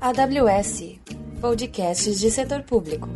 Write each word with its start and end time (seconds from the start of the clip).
AWS 0.00 1.00
Podcasts 1.40 2.20
de 2.20 2.30
Setor 2.30 2.62
Público. 2.62 3.08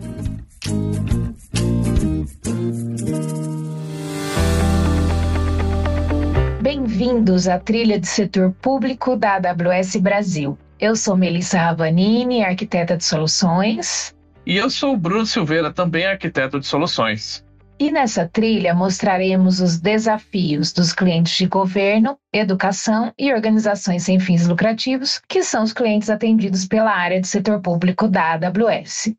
Bem-vindos 6.63 7.47
à 7.47 7.59
trilha 7.59 8.01
de 8.01 8.07
setor 8.09 8.53
público 8.61 9.17
da 9.17 9.37
AWS 9.37 9.97
Brasil. 9.97 10.59
Eu 10.81 10.97
sou 10.97 11.17
Melissa 11.17 11.59
Ravanini, 11.59 12.43
arquiteta 12.43 12.97
de 12.97 13.05
soluções. 13.05 14.15
E 14.45 14.57
eu 14.57 14.69
sou 14.69 14.95
o 14.95 14.97
Bruno 14.97 15.25
Silveira, 15.27 15.73
também 15.73 16.07
arquiteto 16.07 16.59
de 16.59 16.67
soluções. 16.67 17.46
E 17.79 17.91
nessa 17.91 18.27
trilha 18.27 18.75
mostraremos 18.75 19.61
os 19.61 19.79
desafios 19.79 20.73
dos 20.73 20.95
clientes 20.95 21.37
de 21.37 21.47
governo, 21.47 22.19
educação 22.33 23.13
e 23.19 23.31
organizações 23.31 24.03
sem 24.03 24.19
fins 24.19 24.47
lucrativos, 24.47 25.21
que 25.29 25.43
são 25.43 25.63
os 25.63 25.75
clientes 25.75 26.09
atendidos 26.09 26.67
pela 26.67 26.91
área 26.91 27.21
de 27.21 27.29
setor 27.29 27.61
público 27.61 28.09
da 28.09 28.33
AWS. 28.33 29.15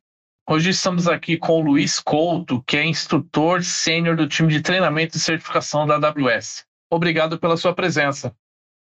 Hoje 0.50 0.72
estamos 0.72 1.08
aqui 1.08 1.38
com 1.38 1.60
o 1.60 1.62
Luiz 1.62 2.00
Couto, 2.00 2.64
que 2.66 2.78
é 2.78 2.86
instrutor 2.86 3.64
sênior 3.64 4.16
do 4.16 4.28
time 4.28 4.52
de 4.52 4.62
treinamento 4.62 5.18
e 5.18 5.20
certificação 5.20 5.86
da 5.86 5.96
AWS. 5.96 6.66
Obrigado 6.92 7.38
pela 7.38 7.58
sua 7.58 7.76
presença. 7.76 8.34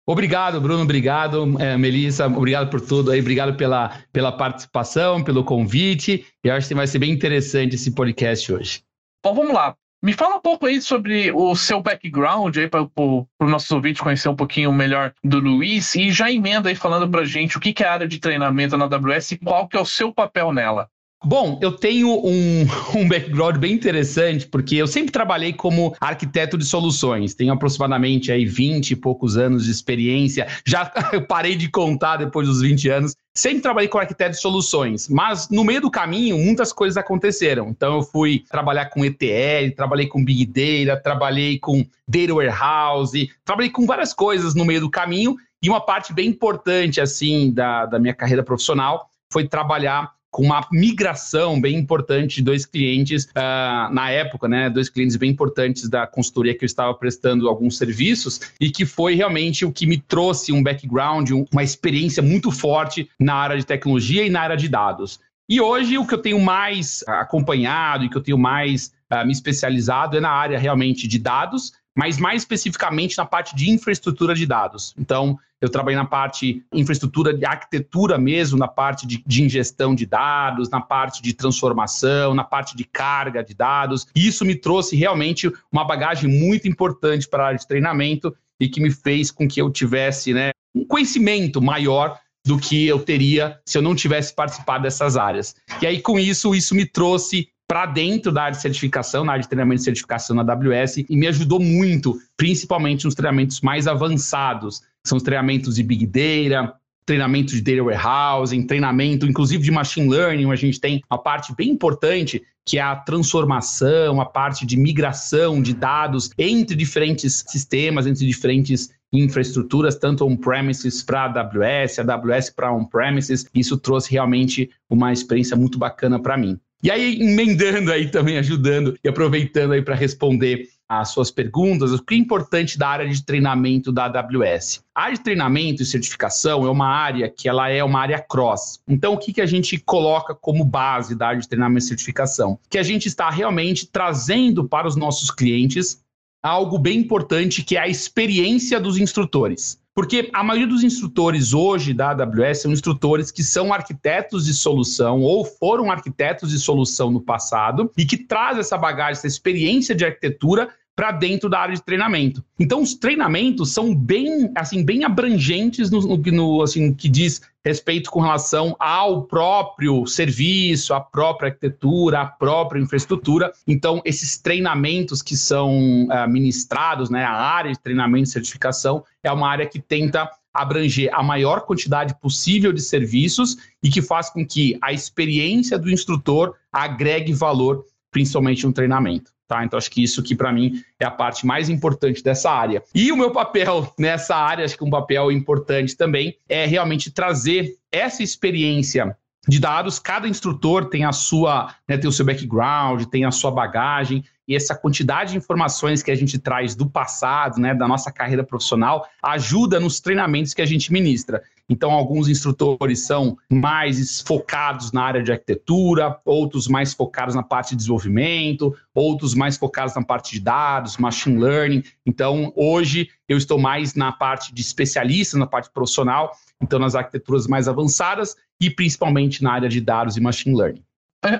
Obrigado, 0.08 0.62
Bruno. 0.62 0.84
Obrigado, 0.84 1.60
é, 1.60 1.76
Melissa. 1.76 2.28
Obrigado 2.28 2.70
por 2.70 2.80
tudo 2.80 3.12
aí. 3.12 3.20
Obrigado 3.20 3.58
pela, 3.58 4.00
pela 4.14 4.32
participação, 4.32 5.22
pelo 5.22 5.44
convite. 5.44 6.26
Eu 6.44 6.54
acho 6.54 6.68
que 6.68 6.76
vai 6.76 6.88
ser 6.88 7.00
bem 7.00 7.12
interessante 7.12 7.76
esse 7.76 7.92
podcast 7.92 8.54
hoje. 8.54 8.85
Bom, 9.26 9.34
vamos 9.34 9.56
lá. 9.56 9.76
Me 10.04 10.14
fala 10.14 10.36
um 10.36 10.40
pouco 10.40 10.68
aí 10.68 10.80
sobre 10.80 11.32
o 11.32 11.56
seu 11.56 11.82
background 11.82 12.56
aí 12.58 12.70
para 12.70 12.84
o 12.84 13.28
nosso 13.40 13.74
ouvinte 13.74 14.00
conhecer 14.00 14.30
um 14.30 14.36
pouquinho 14.36 14.72
melhor 14.72 15.16
do 15.24 15.40
Luiz 15.40 15.96
e 15.96 16.12
já 16.12 16.32
emenda 16.32 16.70
aí 16.70 16.76
falando 16.76 17.10
para 17.10 17.26
gente 17.26 17.58
o 17.58 17.60
que, 17.60 17.74
que 17.74 17.84
é 17.84 17.88
a 17.88 17.94
área 17.94 18.08
de 18.08 18.20
treinamento 18.20 18.78
na 18.78 18.86
AWS 18.86 19.32
e 19.32 19.40
qual 19.40 19.68
que 19.68 19.76
é 19.76 19.80
o 19.80 19.86
seu 19.86 20.14
papel 20.14 20.54
nela. 20.54 20.88
Bom, 21.28 21.58
eu 21.60 21.72
tenho 21.72 22.24
um, 22.24 22.68
um 22.96 23.08
background 23.08 23.58
bem 23.58 23.74
interessante, 23.74 24.46
porque 24.46 24.76
eu 24.76 24.86
sempre 24.86 25.12
trabalhei 25.12 25.54
como 25.54 25.96
arquiteto 26.00 26.56
de 26.56 26.64
soluções. 26.64 27.34
Tenho 27.34 27.52
aproximadamente 27.52 28.32
aí 28.32 28.46
20 28.46 28.92
e 28.92 28.96
poucos 28.96 29.36
anos 29.36 29.66
de 29.66 29.72
experiência. 29.72 30.46
Já 30.64 30.86
parei 31.28 31.56
de 31.56 31.68
contar 31.68 32.18
depois 32.18 32.48
dos 32.48 32.62
20 32.62 32.90
anos. 32.90 33.16
Sempre 33.34 33.62
trabalhei 33.62 33.90
como 33.90 34.02
arquiteto 34.02 34.36
de 34.36 34.40
soluções, 34.40 35.10
mas 35.10 35.50
no 35.50 35.64
meio 35.64 35.82
do 35.82 35.90
caminho 35.90 36.38
muitas 36.38 36.72
coisas 36.72 36.96
aconteceram. 36.96 37.70
Então 37.70 37.96
eu 37.96 38.04
fui 38.04 38.44
trabalhar 38.48 38.86
com 38.92 39.04
ETL, 39.04 39.76
trabalhei 39.76 40.06
com 40.06 40.24
Big 40.24 40.46
Data, 40.46 41.02
trabalhei 41.02 41.58
com 41.58 41.84
Data 42.08 42.34
Warehouse, 42.36 43.32
trabalhei 43.44 43.72
com 43.72 43.88
várias 43.88 44.14
coisas 44.14 44.54
no 44.54 44.64
meio 44.64 44.82
do 44.82 44.92
caminho. 44.92 45.36
E 45.60 45.70
uma 45.70 45.82
parte 45.82 46.14
bem 46.14 46.30
importante, 46.30 47.02
assim, 47.02 47.52
da, 47.52 47.88
da 47.88 47.98
minha 47.98 48.14
carreira 48.14 48.44
profissional 48.44 49.10
foi 49.32 49.48
trabalhar 49.48 50.14
com 50.36 50.44
uma 50.44 50.68
migração 50.70 51.62
bem 51.62 51.78
importante 51.78 52.36
de 52.36 52.42
dois 52.42 52.66
clientes 52.66 53.24
uh, 53.24 53.94
na 53.94 54.12
época, 54.12 54.50
né? 54.50 54.70
Dois 54.70 54.90
clientes 54.90 55.16
bem 55.16 55.32
importantes 55.32 55.88
da 55.88 56.06
consultoria 56.06 56.54
que 56.54 56.66
eu 56.66 56.68
estava 56.68 56.94
prestando 56.94 57.48
alguns 57.48 57.78
serviços 57.78 58.42
e 58.60 58.70
que 58.70 58.86
foi 58.86 59.16
realmente 59.16 59.64
o 59.64 59.72
que 59.72 59.88
me 59.88 59.98
trouxe 59.98 60.52
um 60.52 60.62
background, 60.62 61.32
uma 61.54 61.64
experiência 61.64 62.22
muito 62.22 62.52
forte 62.52 63.10
na 63.18 63.34
área 63.34 63.58
de 63.58 63.66
tecnologia 63.66 64.26
e 64.26 64.30
na 64.30 64.42
área 64.42 64.58
de 64.58 64.68
dados. 64.68 65.22
E 65.48 65.62
hoje 65.62 65.98
o 65.98 66.06
que 66.06 66.16
eu 66.16 66.22
tenho 66.22 66.42
mais 66.42 67.02
acompanhado 67.08 68.04
e 68.04 68.10
que 68.10 68.18
eu 68.18 68.22
tenho 68.22 68.38
mais 68.38 68.92
uh, 69.14 69.26
me 69.26 69.32
especializado 69.32 70.18
é 70.18 70.20
na 70.20 70.32
área 70.32 70.60
realmente 70.60 71.08
de 71.08 71.18
dados, 71.18 71.72
mas 71.96 72.18
mais 72.18 72.42
especificamente 72.42 73.18
na 73.18 73.26
parte 73.26 73.56
de 73.56 73.70
infraestrutura 73.70 74.36
de 74.36 74.46
dados. 74.46 74.94
Então, 75.00 75.40
eu 75.62 75.70
trabalhei 75.70 75.96
na 75.96 76.06
parte 76.06 76.64
infraestrutura 76.72 77.34
de 77.34 77.46
arquitetura 77.46 78.18
mesmo, 78.18 78.58
na 78.58 78.68
parte 78.68 79.08
de, 79.08 79.24
de, 79.26 79.44
ingestão 79.44 79.96
de 79.96 80.06
dados, 80.06 80.70
na 80.70 80.82
parte 80.82 81.22
de 81.22 81.34
transformação, 81.34 82.34
na 82.34 82.44
parte 82.44 82.76
de 82.76 82.84
carga 82.84 83.44
de 83.44 83.54
dados. 83.54 84.06
E 84.14 84.28
isso 84.28 84.44
me 84.44 84.56
trouxe 84.56 84.96
realmente 84.96 85.52
uma 85.72 85.86
bagagem 85.86 86.30
muito 86.30 86.68
importante 86.68 87.28
para 87.28 87.44
a 87.44 87.48
área 87.48 87.60
de 87.60 87.68
treinamento 87.68 88.36
e 88.60 88.68
que 88.68 88.82
me 88.82 88.92
fez 88.92 89.32
com 89.32 89.48
que 89.48 89.62
eu 89.62 89.72
tivesse 89.72 90.34
né, 90.34 90.52
um 90.76 90.86
conhecimento 90.86 91.62
maior 91.62 92.20
do 92.46 92.60
que 92.60 92.86
eu 92.86 93.00
teria 93.00 93.60
se 93.66 93.78
eu 93.78 93.82
não 93.82 93.96
tivesse 93.96 94.36
participado 94.36 94.84
dessas 94.84 95.18
áreas. 95.18 95.56
E 95.82 95.88
aí, 95.88 96.00
com 96.00 96.20
isso, 96.20 96.54
isso 96.54 96.76
me 96.76 96.86
trouxe 96.86 97.48
para 97.68 97.86
dentro 97.88 98.32
da 98.32 98.44
área 98.44 98.56
de 98.56 98.62
certificação, 98.62 99.24
na 99.24 99.34
área 99.34 99.42
de 99.42 99.50
treinamento 99.50 99.82
e 99.82 99.86
certificação 99.86 100.36
na 100.36 100.42
AWS, 100.42 100.98
e 101.10 101.16
me 101.16 101.28
ajudou 101.28 101.60
muito, 101.60 102.20
principalmente 102.38 103.06
nos 103.06 103.16
treinamentos 103.16 103.62
mais 103.62 103.88
avançados. 103.88 104.82
São 105.06 105.18
os 105.18 105.24
treinamentos 105.24 105.76
de 105.76 105.84
Big 105.84 106.06
Data, 106.06 106.76
treinamento 107.06 107.54
de 107.54 107.62
Data 107.62 107.84
Warehousing, 107.84 108.66
treinamento, 108.66 109.26
inclusive 109.26 109.64
de 109.64 109.72
Machine 109.72 110.10
Learning, 110.10 110.52
a 110.52 110.56
gente 110.56 110.80
tem 110.80 111.02
uma 111.10 111.18
parte 111.18 111.54
bem 111.56 111.70
importante, 111.70 112.42
que 112.66 112.80
é 112.80 112.82
a 112.82 112.96
transformação, 112.96 114.20
a 114.20 114.26
parte 114.26 114.66
de 114.66 114.76
migração 114.76 115.62
de 115.62 115.74
dados 115.74 116.32
entre 116.38 116.76
diferentes 116.76 117.44
sistemas, 117.48 118.08
entre 118.08 118.26
diferentes 118.26 118.90
infraestruturas, 119.14 119.96
tanto 119.96 120.26
on-premises 120.26 121.04
para 121.04 121.26
AWS, 121.26 122.00
AWS 122.00 122.50
para 122.50 122.74
on-premises. 122.74 123.46
Isso 123.54 123.78
trouxe 123.78 124.12
realmente 124.12 124.70
uma 124.90 125.14
experiência 125.14 125.56
muito 125.56 125.78
bacana 125.78 126.20
para 126.20 126.36
mim. 126.36 126.60
E 126.86 126.92
aí, 126.92 127.20
emendando 127.20 127.92
aí 127.92 128.12
também, 128.12 128.38
ajudando 128.38 128.96
e 129.04 129.10
aproveitando 129.10 129.72
aí 129.72 129.82
para 129.82 129.96
responder 129.96 130.70
as 130.88 131.10
suas 131.10 131.32
perguntas, 131.32 131.92
o 131.92 131.98
que 131.98 132.14
é 132.14 132.18
importante 132.20 132.78
da 132.78 132.88
área 132.88 133.10
de 133.10 133.26
treinamento 133.26 133.92
da 133.92 134.06
AWS? 134.06 134.84
A 134.94 135.06
área 135.06 135.16
de 135.16 135.24
treinamento 135.24 135.82
e 135.82 135.86
certificação 135.86 136.64
é 136.64 136.70
uma 136.70 136.88
área 136.88 137.28
que 137.28 137.50
ela 137.50 137.70
é 137.70 137.84
uma 137.84 138.00
área 138.00 138.20
cross. 138.20 138.80
Então, 138.88 139.14
o 139.14 139.18
que, 139.18 139.34
que 139.34 139.42
a 139.42 139.48
gente 139.48 139.80
coloca 139.80 140.36
como 140.36 140.64
base 140.64 141.16
da 141.16 141.30
área 141.30 141.42
de 141.42 141.50
treinamento 141.50 141.86
e 141.86 141.88
certificação? 141.88 142.60
Que 142.70 142.78
a 142.78 142.84
gente 142.84 143.08
está 143.08 143.32
realmente 143.32 143.88
trazendo 143.88 144.70
para 144.70 144.88
os 144.88 144.96
nossos 144.96 145.32
clientes 145.32 146.04
algo 146.44 146.78
bem 146.78 147.00
importante, 147.00 147.64
que 147.64 147.78
é 147.78 147.80
a 147.80 147.88
experiência 147.88 148.80
dos 148.80 149.00
instrutores. 149.00 149.80
Porque 149.96 150.30
a 150.34 150.44
maioria 150.44 150.68
dos 150.68 150.84
instrutores 150.84 151.54
hoje 151.54 151.94
da 151.94 152.10
AWS 152.12 152.64
são 152.64 152.72
instrutores 152.74 153.32
que 153.32 153.42
são 153.42 153.74
arquitetos 153.74 154.46
de 154.46 154.54
solução 154.54 155.22
ou 155.22 155.46
foram 155.46 155.90
arquitetos 155.90 156.50
de 156.50 156.60
solução 156.60 157.10
no 157.10 157.22
passado 157.22 157.90
e 157.98 158.06
que 158.06 158.18
trazem 158.18 158.60
essa 158.60 158.78
bagagem, 158.78 159.14
essa 159.14 159.28
experiência 159.28 159.96
de 159.96 160.04
arquitetura 160.04 160.70
para 160.96 161.12
dentro 161.12 161.50
da 161.50 161.60
área 161.60 161.76
de 161.76 161.84
treinamento. 161.84 162.44
Então, 162.58 162.82
os 162.82 162.94
treinamentos 162.94 163.72
são 163.72 163.94
bem, 163.94 164.50
assim, 164.56 164.84
bem 164.84 165.04
abrangentes 165.04 165.92
no, 165.92 166.00
no, 166.02 166.18
no 166.18 166.62
assim, 166.62 166.94
que 166.94 167.10
diz 167.10 167.42
respeito 167.64 168.10
com 168.10 168.22
relação 168.22 168.76
ao 168.80 169.24
próprio 169.24 170.06
serviço, 170.06 170.94
à 170.94 171.02
própria 171.02 171.50
arquitetura, 171.50 172.22
à 172.22 172.26
própria 172.26 172.80
infraestrutura. 172.80 173.52
Então, 173.68 174.02
esses 174.06 174.38
treinamentos 174.38 175.22
que 175.22 175.36
são 175.36 176.06
uh, 176.06 176.30
ministrados, 176.30 177.10
né, 177.10 177.26
a 177.26 177.34
área 177.34 177.72
de 177.72 177.80
treinamento 177.80 178.30
e 178.30 178.32
certificação 178.32 179.04
é 179.22 179.32
uma 179.32 179.50
área 179.50 179.66
que 179.66 179.80
tenta 179.80 180.30
abranger 180.54 181.10
a 181.14 181.22
maior 181.22 181.62
quantidade 181.66 182.16
possível 182.22 182.72
de 182.72 182.82
serviços 182.82 183.58
e 183.84 183.90
que 183.90 184.02
faz 184.02 184.30
com 184.30 184.46
que 184.46 184.78
a 184.82 184.94
experiência 184.94 185.78
do 185.78 185.92
instrutor 185.92 186.56
agregue 186.72 187.34
valor, 187.34 187.84
principalmente 188.10 188.66
no 188.66 188.72
treinamento. 188.72 189.35
Tá? 189.48 189.64
Então, 189.64 189.78
acho 189.78 189.92
que 189.92 190.04
isso 190.04 190.24
que 190.24 190.36
para 190.36 190.52
mim 190.52 190.82
é 191.00 191.06
a 191.06 191.12
parte 191.12 191.46
mais 191.46 191.70
importante 191.70 192.24
dessa 192.24 192.50
área. 192.50 192.84
E 192.94 193.12
o 193.12 193.18
meu 193.18 193.32
papel 193.32 193.94
nessa 193.98 194.36
área, 194.36 194.66
acho 194.66 194.78
que 194.78 194.84
um 194.84 194.90
papel 194.90 195.32
importante 195.32 195.96
também, 195.96 196.38
é 196.50 196.66
realmente 196.66 197.12
trazer 197.12 197.76
essa 197.92 198.24
experiência 198.24 199.16
de 199.48 199.60
dados. 199.60 200.00
Cada 200.00 200.28
instrutor 200.28 200.86
tem 200.86 201.06
a 201.06 201.12
sua, 201.12 201.74
né, 201.88 201.98
tem 201.98 202.10
o 202.10 202.14
seu 202.14 202.26
background, 202.26 203.04
tem 203.06 203.26
a 203.26 203.32
sua 203.32 203.52
bagagem, 203.52 204.24
e 204.48 204.56
essa 204.56 204.76
quantidade 204.76 205.32
de 205.32 205.38
informações 205.38 206.04
que 206.04 206.12
a 206.12 206.16
gente 206.16 206.38
traz 206.38 206.76
do 206.76 206.88
passado, 206.88 207.60
né, 207.60 207.74
da 207.74 207.88
nossa 207.88 208.12
carreira 208.12 208.44
profissional, 208.44 209.08
ajuda 209.22 209.80
nos 209.80 210.00
treinamentos 210.00 210.54
que 210.54 210.62
a 210.62 210.66
gente 210.66 210.94
ministra. 210.94 211.42
Então, 211.68 211.92
alguns 211.92 212.30
instrutores 212.30 213.08
são 213.08 213.38
mais 213.50 214.22
focados 214.22 214.92
na 214.92 215.02
área 215.02 215.24
de 215.24 215.32
arquitetura, 215.32 216.20
outros 216.24 216.68
mais 216.68 216.94
focados 216.94 217.34
na 217.34 217.42
parte 217.42 217.72
de 217.72 217.78
desenvolvimento, 217.78 218.76
outros 218.94 219.34
mais 219.34 219.58
focados 219.58 219.96
na 219.96 220.04
parte 220.04 220.34
de 220.34 220.40
dados, 220.40 220.98
machine 220.98 221.42
learning. 221.42 221.84
Então, 222.06 222.54
hoje 222.56 223.10
eu 223.28 223.36
estou 223.36 223.58
mais 223.58 223.96
na 223.96 224.12
parte 224.12 224.54
de 224.54 224.62
especialista, 224.62 225.40
na 225.40 225.48
parte 225.48 225.72
profissional, 225.72 226.32
então 226.62 226.78
nas 226.78 226.94
arquiteturas 226.94 227.48
mais 227.48 227.68
avançadas 227.68 228.36
e 228.62 228.70
principalmente 228.70 229.44
na 229.44 229.54
área 229.54 229.70
de 229.70 229.82
dados 229.82 230.18
e 230.18 230.22
machine 230.22 230.56
learning. 230.56 230.84